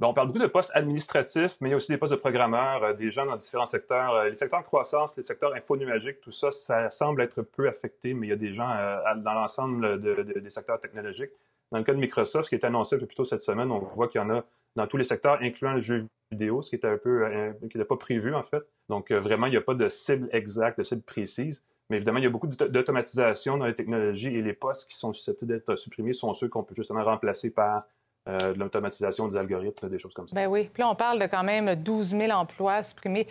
[0.00, 2.84] on parle beaucoup de postes administratifs, mais il y a aussi des postes de programmeurs,
[2.84, 4.24] euh, des gens dans différents secteurs.
[4.24, 8.28] les secteurs de croissance, les secteurs infonuagiques, tout ça, ça semble être peu affecté, mais
[8.28, 8.68] il y a des gens
[9.16, 11.32] dans l'ensemble des secteurs technologiques.
[11.72, 13.72] Dans le cas de Microsoft, ce qui est annoncé un peu plus tôt cette semaine,
[13.72, 14.44] on voit qu'il y en a
[14.78, 17.76] dans tous les secteurs, incluant le jeu vidéo, ce qui était un peu, euh, qui
[17.76, 18.62] n'était pas prévu en fait.
[18.88, 21.62] Donc euh, vraiment, il n'y a pas de cible exacte, de cible précise.
[21.90, 25.12] Mais évidemment, il y a beaucoup d'automatisation dans les technologies et les postes qui sont
[25.12, 27.84] susceptibles d'être supprimés sont ceux qu'on peut justement remplacer par
[28.28, 30.36] euh, de l'automatisation des algorithmes, des choses comme ça.
[30.36, 30.68] Ben oui.
[30.72, 33.26] Puis là, on parle de quand même 12 000 emplois supprimés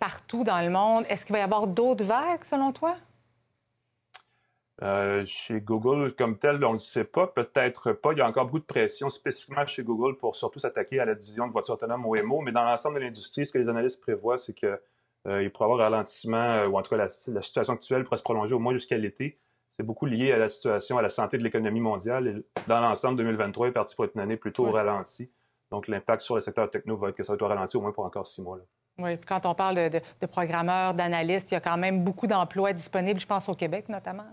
[0.00, 1.04] partout dans le monde.
[1.08, 2.96] Est-ce qu'il va y avoir d'autres vagues, selon toi?
[4.82, 8.12] Euh, chez Google comme tel, on ne le sait pas, peut-être pas.
[8.12, 11.16] Il y a encore beaucoup de pression spécifiquement chez Google pour surtout s'attaquer à la
[11.16, 14.38] division de voitures autonomes OMO, mais dans l'ensemble de l'industrie, ce que les analystes prévoient,
[14.38, 17.74] c'est qu'il euh, pourrait y avoir un ralentissement, euh, ou en tout cas la, situation
[17.74, 19.40] actuelle pourrait se prolonger au moins jusqu'à l'été.
[19.68, 22.28] C'est beaucoup lié à la situation, à la santé de l'économie mondiale.
[22.28, 25.30] Et dans l'ensemble, 2023 est parti pour être une année plutôt au ralenti.
[25.70, 27.80] Donc l'impact sur le secteur techno va être que ça va être au ralenti au
[27.80, 28.58] moins pour encore six mois.
[28.98, 33.20] Oui, quand on parle de, programmeurs, d'analystes, il y a quand même beaucoup d'emplois disponibles,
[33.20, 34.26] je pense au Québec notamment.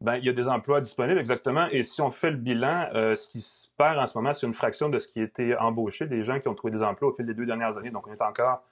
[0.00, 1.66] Bien, il y a des emplois disponibles, exactement.
[1.70, 4.46] Et si on fait le bilan, euh, ce qui se perd en ce moment, c'est
[4.46, 7.10] une fraction de ce qui a été embauché, des gens qui ont trouvé des emplois
[7.10, 7.90] au fil des deux dernières années.
[7.90, 8.62] Donc, on est encore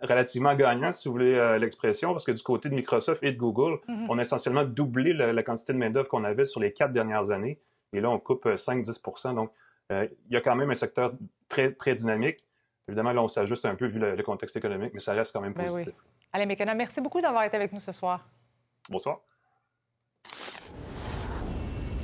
[0.00, 3.38] relativement gagnant, si vous voulez euh, l'expression, parce que du côté de Microsoft et de
[3.38, 4.06] Google, mm-hmm.
[4.08, 7.60] on a essentiellement doublé la, quantité de main-d'œuvre qu'on avait sur les quatre dernières années.
[7.92, 9.52] Et là, on coupe 5-10 euh, Donc,
[9.90, 11.12] il y a quand même un secteur
[11.48, 12.44] très, très dynamique.
[12.88, 15.52] Évidemment, là, on s'ajuste un peu vu le, contexte économique, mais ça reste quand même
[15.52, 15.94] ben positif.
[16.32, 18.28] Allez, Mécana, merci beaucoup d'avoir été avec nous ce soir.
[18.90, 19.20] Bonsoir.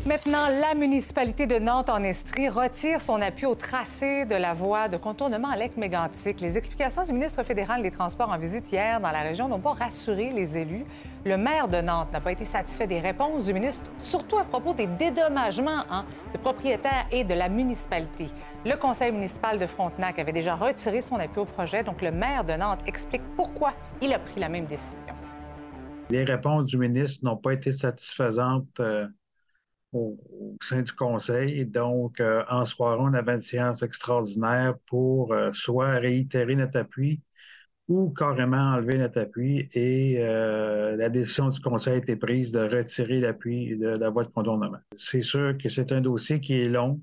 [0.05, 5.49] Maintenant, la municipalité de Nantes-en-Estrie retire son appui au tracé de la voie de contournement
[5.49, 6.41] à lec mégantic.
[6.41, 9.75] Les explications du ministre fédéral des Transports en visite hier dans la région n'ont pas
[9.75, 10.85] rassuré les élus.
[11.25, 14.75] Le maire de Nantes n'a pas été satisfait des réponses du ministre, surtout à propos
[14.75, 18.27] des dédommagements hein, de propriétaires et de la municipalité.
[18.67, 22.43] Le conseil municipal de Frontenac avait déjà retiré son appui au projet, donc le maire
[22.43, 25.15] de Nantes explique pourquoi il a pris la même décision.
[26.11, 28.81] Les réponses du ministre n'ont pas été satisfaisantes.
[28.81, 29.07] Euh,
[29.93, 30.19] au,
[30.61, 31.67] sein du Conseil.
[31.67, 37.21] Donc, euh, en soirée, on avait une séance extraordinaire pour euh, soit réitérer notre appui
[37.89, 39.69] ou carrément enlever notre appui.
[39.75, 44.25] Et euh, la décision du Conseil a été prise de retirer l'appui de la voie
[44.25, 44.79] de contournement.
[44.97, 47.01] C'est sûr que c'est un dossier qui est long,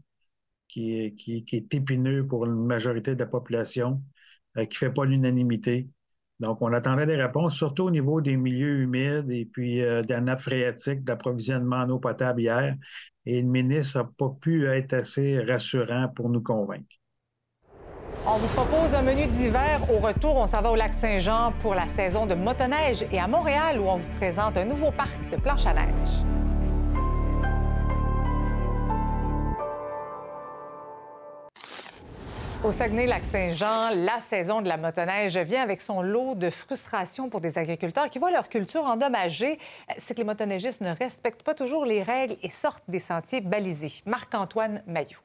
[0.67, 4.01] qui est, qui, qui est épineux pour une majorité de la population,
[4.55, 5.89] qui ne fait pas l'unanimité.
[6.39, 10.13] Donc, on attendait des réponses, surtout au niveau des milieux humides et puis euh, de
[10.13, 12.75] la nappe phréatique, d'approvisionnement en eau potable hier.
[13.25, 16.87] Et le ministre n'a pas pu être assez rassurant pour nous convaincre.
[18.25, 19.81] On vous propose un menu d'hiver.
[19.91, 23.27] Au retour, on s'en va au lac Saint-Jean pour la saison de motoneige et à
[23.27, 26.38] Montréal où on vous présente un nouveau parc de planche à neige.
[32.61, 37.57] Au Saguenay-Lac-Saint-Jean, la saison de la motoneige vient avec son lot de frustration pour des
[37.57, 39.57] agriculteurs qui voient leur culture endommagée.
[39.97, 44.01] C'est que les motoneigistes ne respectent pas toujours les règles et sortent des sentiers balisés.
[44.05, 45.19] Marc-Antoine Maillot.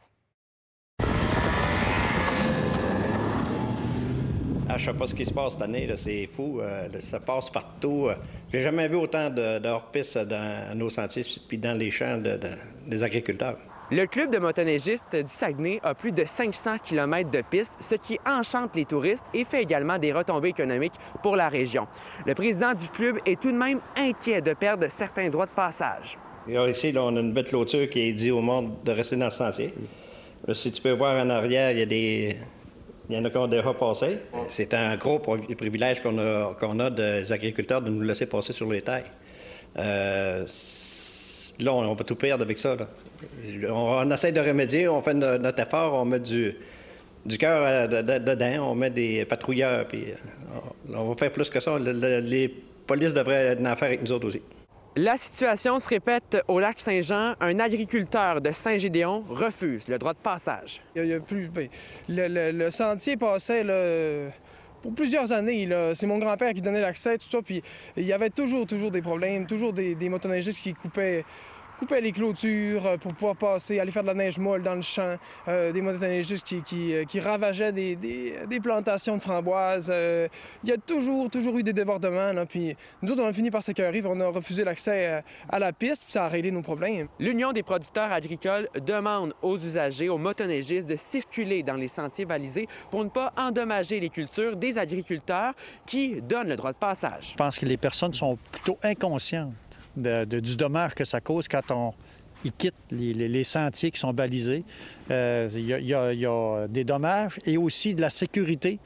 [4.68, 6.61] Ah, je ne sais pas ce qui se passe cette année, c'est fou.
[6.61, 8.07] Euh, ça passe partout.
[8.11, 8.14] Euh,
[8.53, 12.22] j'ai jamais vu autant de, hors-pistes dans nos sentiers puis dans les champs
[12.87, 13.59] des agriculteurs.
[13.91, 18.18] Le club de motoneigistes du Saguenay a plus de 500 km de pistes, ce qui
[18.24, 21.87] enchante les touristes et fait également des retombées économiques pour la région.
[22.24, 26.16] Le président du club est tout de même inquiet de perdre certains droits de passage.
[26.49, 29.74] ici, on a une belle clôture qui dit au monde de rester dans le sentier.
[30.55, 32.37] si tu peux voir en arrière, il y a des...
[33.11, 34.16] Il y en a qui ont déjà passé.
[34.49, 38.80] C'est un gros privilège qu'on a, a des agriculteurs de nous laisser passer sur les
[38.80, 39.05] tailles.
[39.76, 40.47] Euh,
[41.61, 42.78] là, on va tout perdre avec ça.
[43.70, 46.55] On, essaie de remédier, on fait notre effort, on met du,
[47.25, 51.61] du cœur euh, dedans, on met des patrouilleurs, puis euh, on va faire plus que
[51.61, 51.79] ça.
[51.79, 52.49] les
[52.87, 54.43] polices devraient en faire avec nous autres aussi.
[54.97, 57.35] La situation se répète au lac Saint-Jean.
[57.41, 60.83] Un agriculteur de Saint-Gédéon refuse le droit de passage.
[60.95, 61.68] Il y a, plus, ben,
[62.09, 63.66] le, sentier passait
[64.83, 65.68] pour plusieurs années.
[65.95, 67.43] C'est mon grand-père qui donnait l'accès, tout ça.
[67.43, 67.61] Puis
[67.97, 71.25] il y avait toujours, toujours des problèmes, toujours des, des motoneigistes qui coupaient
[71.77, 74.83] couper les clôtures euh, pour pouvoir passer, aller faire de la neige molle dans le
[74.83, 75.16] champ,
[75.49, 79.93] euh, des motoneigistes qui, qui, euh, qui ravageaient des, des, plantations de framboises.
[80.62, 82.33] il y a toujours, toujours eu des débordements.
[82.33, 85.72] Là, puis nous autres, on a fini par s'écœurer, on a refusé l'accès à la
[85.72, 87.09] piste, puis ça a réglé nos problèmes.
[87.18, 92.68] L'Union des producteurs agricoles demande aux usagers, aux motoneigistes, de circuler dans les sentiers balisés
[92.91, 95.53] pour ne pas endommager les cultures des agriculteurs
[95.87, 97.31] qui donnent le droit de passage.
[97.33, 99.53] Je pense que les personnes sont plutôt inconscientes
[99.97, 101.95] du dommage que ça cause quand on,
[102.45, 104.65] ils quittent les, sentiers qui sont balisés.
[105.11, 108.79] Euh, il y, a des dommages et aussi de la sécurité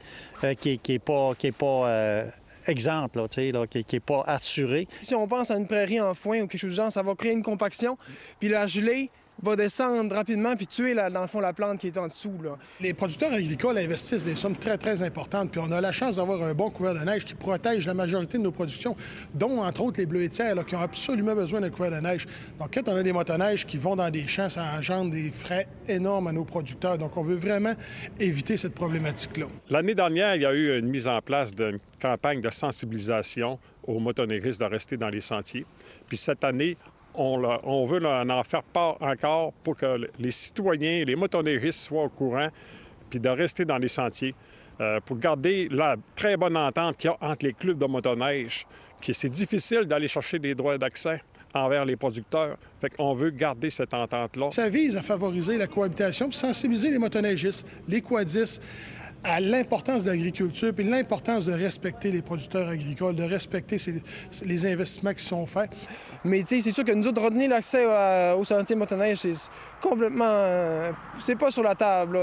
[0.43, 2.29] euh, qui n'est pas, qui est pas euh,
[2.67, 4.87] exempte, qui n'est pas assurée.
[5.01, 7.15] Si on pense à une prairie en foin ou quelque chose de genre, ça va
[7.15, 7.97] créer une compaction.
[8.39, 9.09] Puis la gelée,
[9.41, 12.33] va descendre rapidement puis tuer, la- dans le fond, la plante qui est en dessous.
[12.43, 12.57] Là.
[12.81, 16.41] Les producteurs agricoles investissent des sommes très, très importantes, puis on a la chance d'avoir
[16.43, 18.95] un bon couvert de neige qui protège la majorité de nos productions,
[19.33, 22.25] dont, entre autres, les bleuetières, là, qui ont absolument besoin d'un couvert de neige.
[22.59, 25.67] Donc, quand on a des motoneiges qui vont dans des champs, ça engendre des frais
[25.87, 26.97] énormes à nos producteurs.
[26.97, 27.73] Donc, on veut vraiment
[28.19, 29.45] éviter cette problématique-là.
[29.69, 33.99] L'année dernière, il y a eu une mise en place d'une campagne de sensibilisation aux
[33.99, 35.65] motoneiristes de rester dans les sentiers.
[36.07, 36.77] Puis cette année,
[37.15, 42.49] on, veut en faire part encore pour que les citoyens, les motoneiristes soient au courant,
[43.09, 44.33] puis de rester dans les sentiers
[44.79, 48.65] euh, pour garder la très bonne entente qu'il y a entre les clubs de motoneige,
[49.01, 51.21] que c'est difficile d'aller chercher des droits d'accès
[51.53, 52.57] envers les producteurs.
[52.79, 54.49] Fait qu'on veut garder cette entente-là.
[54.51, 58.61] Ça vise à favoriser la cohabitation puis sensibiliser les motoneigistes, les quadistes
[59.23, 63.77] à l'importance de l'agriculture puis l'importance de respecter les producteurs agricoles, de respecter
[64.45, 65.69] les investissements qui sont faits.
[66.23, 69.33] Mais tu sais, c'est sûr que nous autres, retenir l'accès à- au sentier motoneige, c'est
[69.81, 70.25] complètement...
[70.27, 72.17] euh, c'est pas sur la table.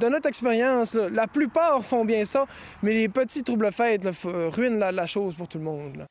[0.00, 2.46] De notre expérience, la plupart font bien ça,
[2.82, 6.06] mais les petits troubles fêtes là, f- ruinent la chose pour tout le monde.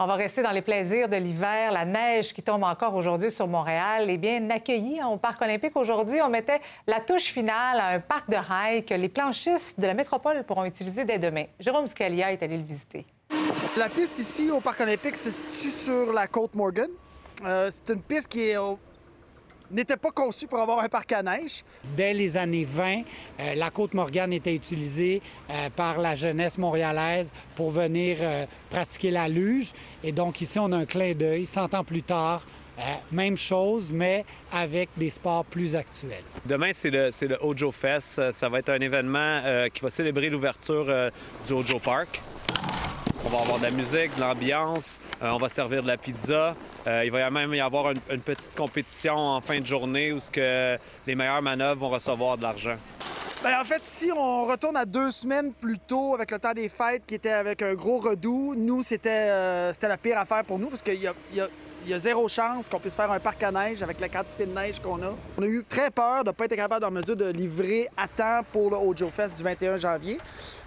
[0.00, 3.48] On va rester dans les plaisirs de l'hiver, la neige qui tombe encore aujourd'hui sur
[3.48, 4.06] Montréal.
[4.08, 7.98] Eh bien, accueilli hein, au Parc olympique aujourd'hui, on mettait la touche finale à un
[7.98, 11.46] parc de hike que les planchistes de la métropole pourront utiliser dès demain.
[11.58, 13.06] Jérôme Scalia est allé le visiter.
[13.76, 16.88] La piste ici au Parc olympique se situe sur la côte Morgan.
[17.44, 18.78] Euh, c'est une piste qui est au-
[19.70, 21.64] n'était pas conçue pour avoir un parc à neige.
[21.96, 23.02] Dès les années 20,
[23.40, 29.10] euh, la côte Morgane était utilisée euh, par la jeunesse montréalaise pour venir euh, pratiquer
[29.10, 29.72] la luge.
[30.02, 31.46] Et donc ici, on a un clin d'œil.
[31.46, 32.46] 100 ans plus tard,
[32.78, 36.22] euh, même chose, mais avec des sports plus actuels.
[36.46, 38.32] Demain, c'est le, le Ojo Fest.
[38.32, 41.10] Ça va être un événement euh, qui va célébrer l'ouverture euh,
[41.46, 42.20] du Ojo Park.
[43.24, 46.54] On va avoir de la musique, de l'ambiance, euh, on va servir de la pizza.
[46.88, 50.20] Euh, il va même y avoir une, une petite compétition en fin de journée où
[50.20, 52.76] ce que les meilleures manœuvres vont recevoir de l'argent.
[53.40, 56.68] Ben, en fait, si on retourne à deux semaines plus tôt avec le temps des
[56.68, 60.68] fêtes qui était avec un gros redout, nous, c'était euh, la pire affaire pour nous
[60.68, 64.08] parce qu'il y a, zéro chance qu'on puisse faire un parc à neige avec la
[64.08, 65.14] quantité de neige qu'on a.
[65.38, 68.08] On a eu très peur de ne pas être capable en mesure de livrer à
[68.08, 70.18] temps pour le Ojo Fest du 21 janvier.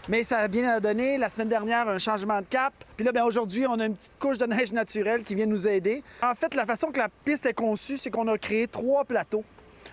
[0.07, 1.17] Mais ça a bien donné.
[1.17, 2.73] La semaine dernière, un changement de cap.
[2.95, 5.67] Puis là, bien, aujourd'hui, on a une petite couche de neige naturelle qui vient nous
[5.67, 6.03] aider.
[6.23, 9.43] En fait, la façon que la piste est conçue, c'est qu'on a créé trois plateaux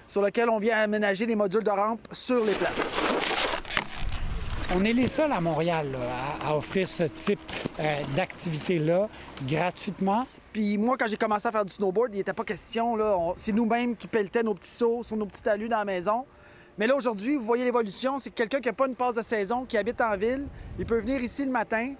[0.07, 2.83] sur lesquels on vient aménager des modules de rampe sur les plateaux.
[4.77, 5.99] On est les seuls à Montréal là,
[6.45, 7.41] à, à offrir ce type
[7.81, 9.09] euh, d'activité-là
[9.47, 10.27] gratuitement.
[10.53, 12.95] Puis moi, quand j'ai commencé à faire du snowboard, il n'était pas question.
[12.95, 13.17] là.
[13.17, 16.27] On- C'est nous-mêmes qui pelletaient nos petits sauts sur nos petits talus dans la maison.
[16.77, 18.19] Mais là, aujourd'hui, vous voyez l'évolution.
[18.21, 20.47] C'est que quelqu'un qui n'a pas une passe de saison, qui habite en ville,
[20.79, 21.95] il peut venir ici le matin,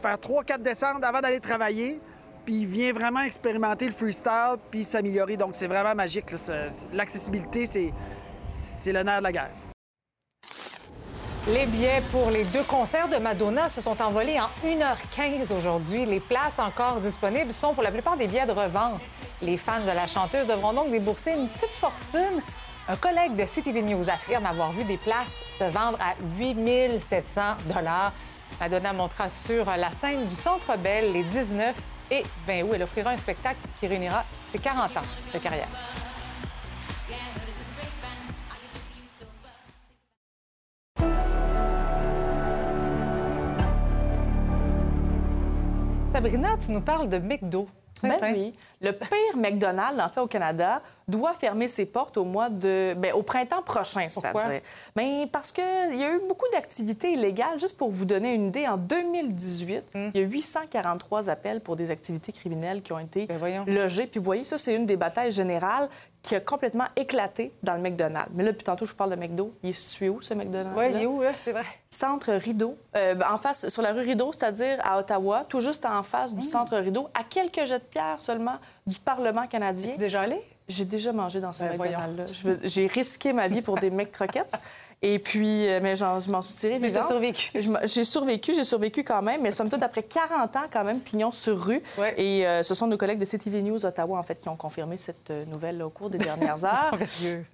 [0.00, 2.00] faire 3-4 descentes avant d'aller travailler,
[2.48, 5.36] puis il vient vraiment expérimenter le freestyle, puis s'améliorer.
[5.36, 6.24] Donc, c'est vraiment magique.
[6.94, 7.92] L'accessibilité, c'est
[8.48, 9.50] c'est le nerf de la guerre.
[11.48, 16.06] Les billets pour les deux concerts de Madonna se sont envolés en 1h15 aujourd'hui.
[16.06, 19.02] Les places encore disponibles sont pour la plupart des billets de revente.
[19.42, 22.40] Les fans de la chanteuse devront donc débourser une petite fortune.
[22.88, 27.42] Un collègue de CTV News affirme avoir vu des places se vendre à 8 700
[28.58, 31.76] Madonna montera sur la scène du Centre Bell les 19
[32.10, 32.72] et 20 août.
[32.74, 35.00] Elle offrira un spectacle qui réunira ses 40 ans
[35.32, 35.68] de carrière.
[46.12, 47.68] Sabrina, tu nous parles de McDo.
[48.02, 48.54] Ben oui.
[48.80, 52.94] Le pire McDonald's, en fait, au Canada, doit fermer ses portes au mois de...
[52.96, 54.60] ben, au printemps prochain, c'est-à-dire.
[54.94, 55.64] Ben, parce qu'il
[55.96, 57.58] y a eu beaucoup d'activités illégales.
[57.58, 60.10] Juste pour vous donner une idée, en 2018, Hmm.
[60.14, 64.06] il y a 843 appels pour des activités criminelles qui ont été Ben, logés.
[64.06, 65.88] Puis vous voyez, ça, c'est une des batailles générales
[66.22, 68.30] qui a complètement éclaté dans le McDonald's.
[68.34, 69.54] Mais là, depuis tantôt, je vous parle de McDo.
[69.62, 70.76] Il est situé où, ce McDonald's?
[70.76, 71.32] Oui, il est où, là?
[71.42, 71.64] C'est vrai.
[71.90, 75.86] Centre Rideau, euh, ben, en face, sur la rue Rideau, c'est-à-dire à Ottawa, tout juste
[75.86, 78.56] en face du Centre Rideau, à quelques jets de pierre seulement
[78.86, 79.90] du Parlement canadien.
[79.90, 80.40] Es-tu déjà allé?
[80.68, 82.54] J'ai déjà mangé dans ce Ben, McDonald's-là.
[82.64, 84.54] J'ai risqué ma vie pour des mecs croquettes.
[85.00, 87.52] Et puis, euh, mais je m'en suis tirée Mais t'as survécu.
[87.84, 91.30] J'ai survécu, j'ai survécu quand même, mais somme toute, après 40 ans, quand même, pignon
[91.30, 91.82] sur rue.
[92.16, 94.96] Et euh, ce sont nos collègues de CTV News Ottawa, en fait, qui ont confirmé
[94.96, 96.96] cette euh, nouvelle au cours des dernières heures.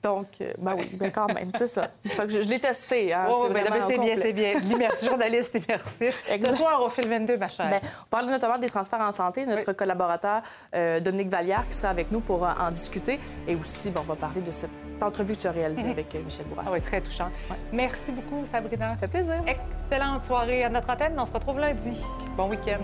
[0.03, 1.90] Donc, euh, ben oui, ben quand même, c'est ça.
[2.07, 3.12] Fait que je, je l'ai testé.
[3.12, 4.59] Hein, Oh, c'est ben, bien, c'est bien.
[4.61, 6.22] L'immersion journaliste immersif.
[6.40, 7.68] Ce soir, au fil 22, ma chère.
[7.68, 9.45] Ben, on parle notamment des transferts en santé.
[9.45, 10.42] Notre collaborateur
[10.74, 13.20] euh, Dominique Vallière qui sera avec nous pour en discuter.
[13.47, 14.70] Et aussi, ben, on va parler de cette
[15.03, 16.70] entrevue que tu as réalisée avec euh, Michel Bourassa.
[16.70, 17.30] Ah oui, très touchant.
[17.72, 18.90] Merci beaucoup, Sabrina.
[18.90, 19.42] Ça fait plaisir.
[19.47, 21.14] Excellente soirée à notre antenne.
[21.18, 22.01] On se retrouve lundi.
[22.36, 22.80] Bon week-end.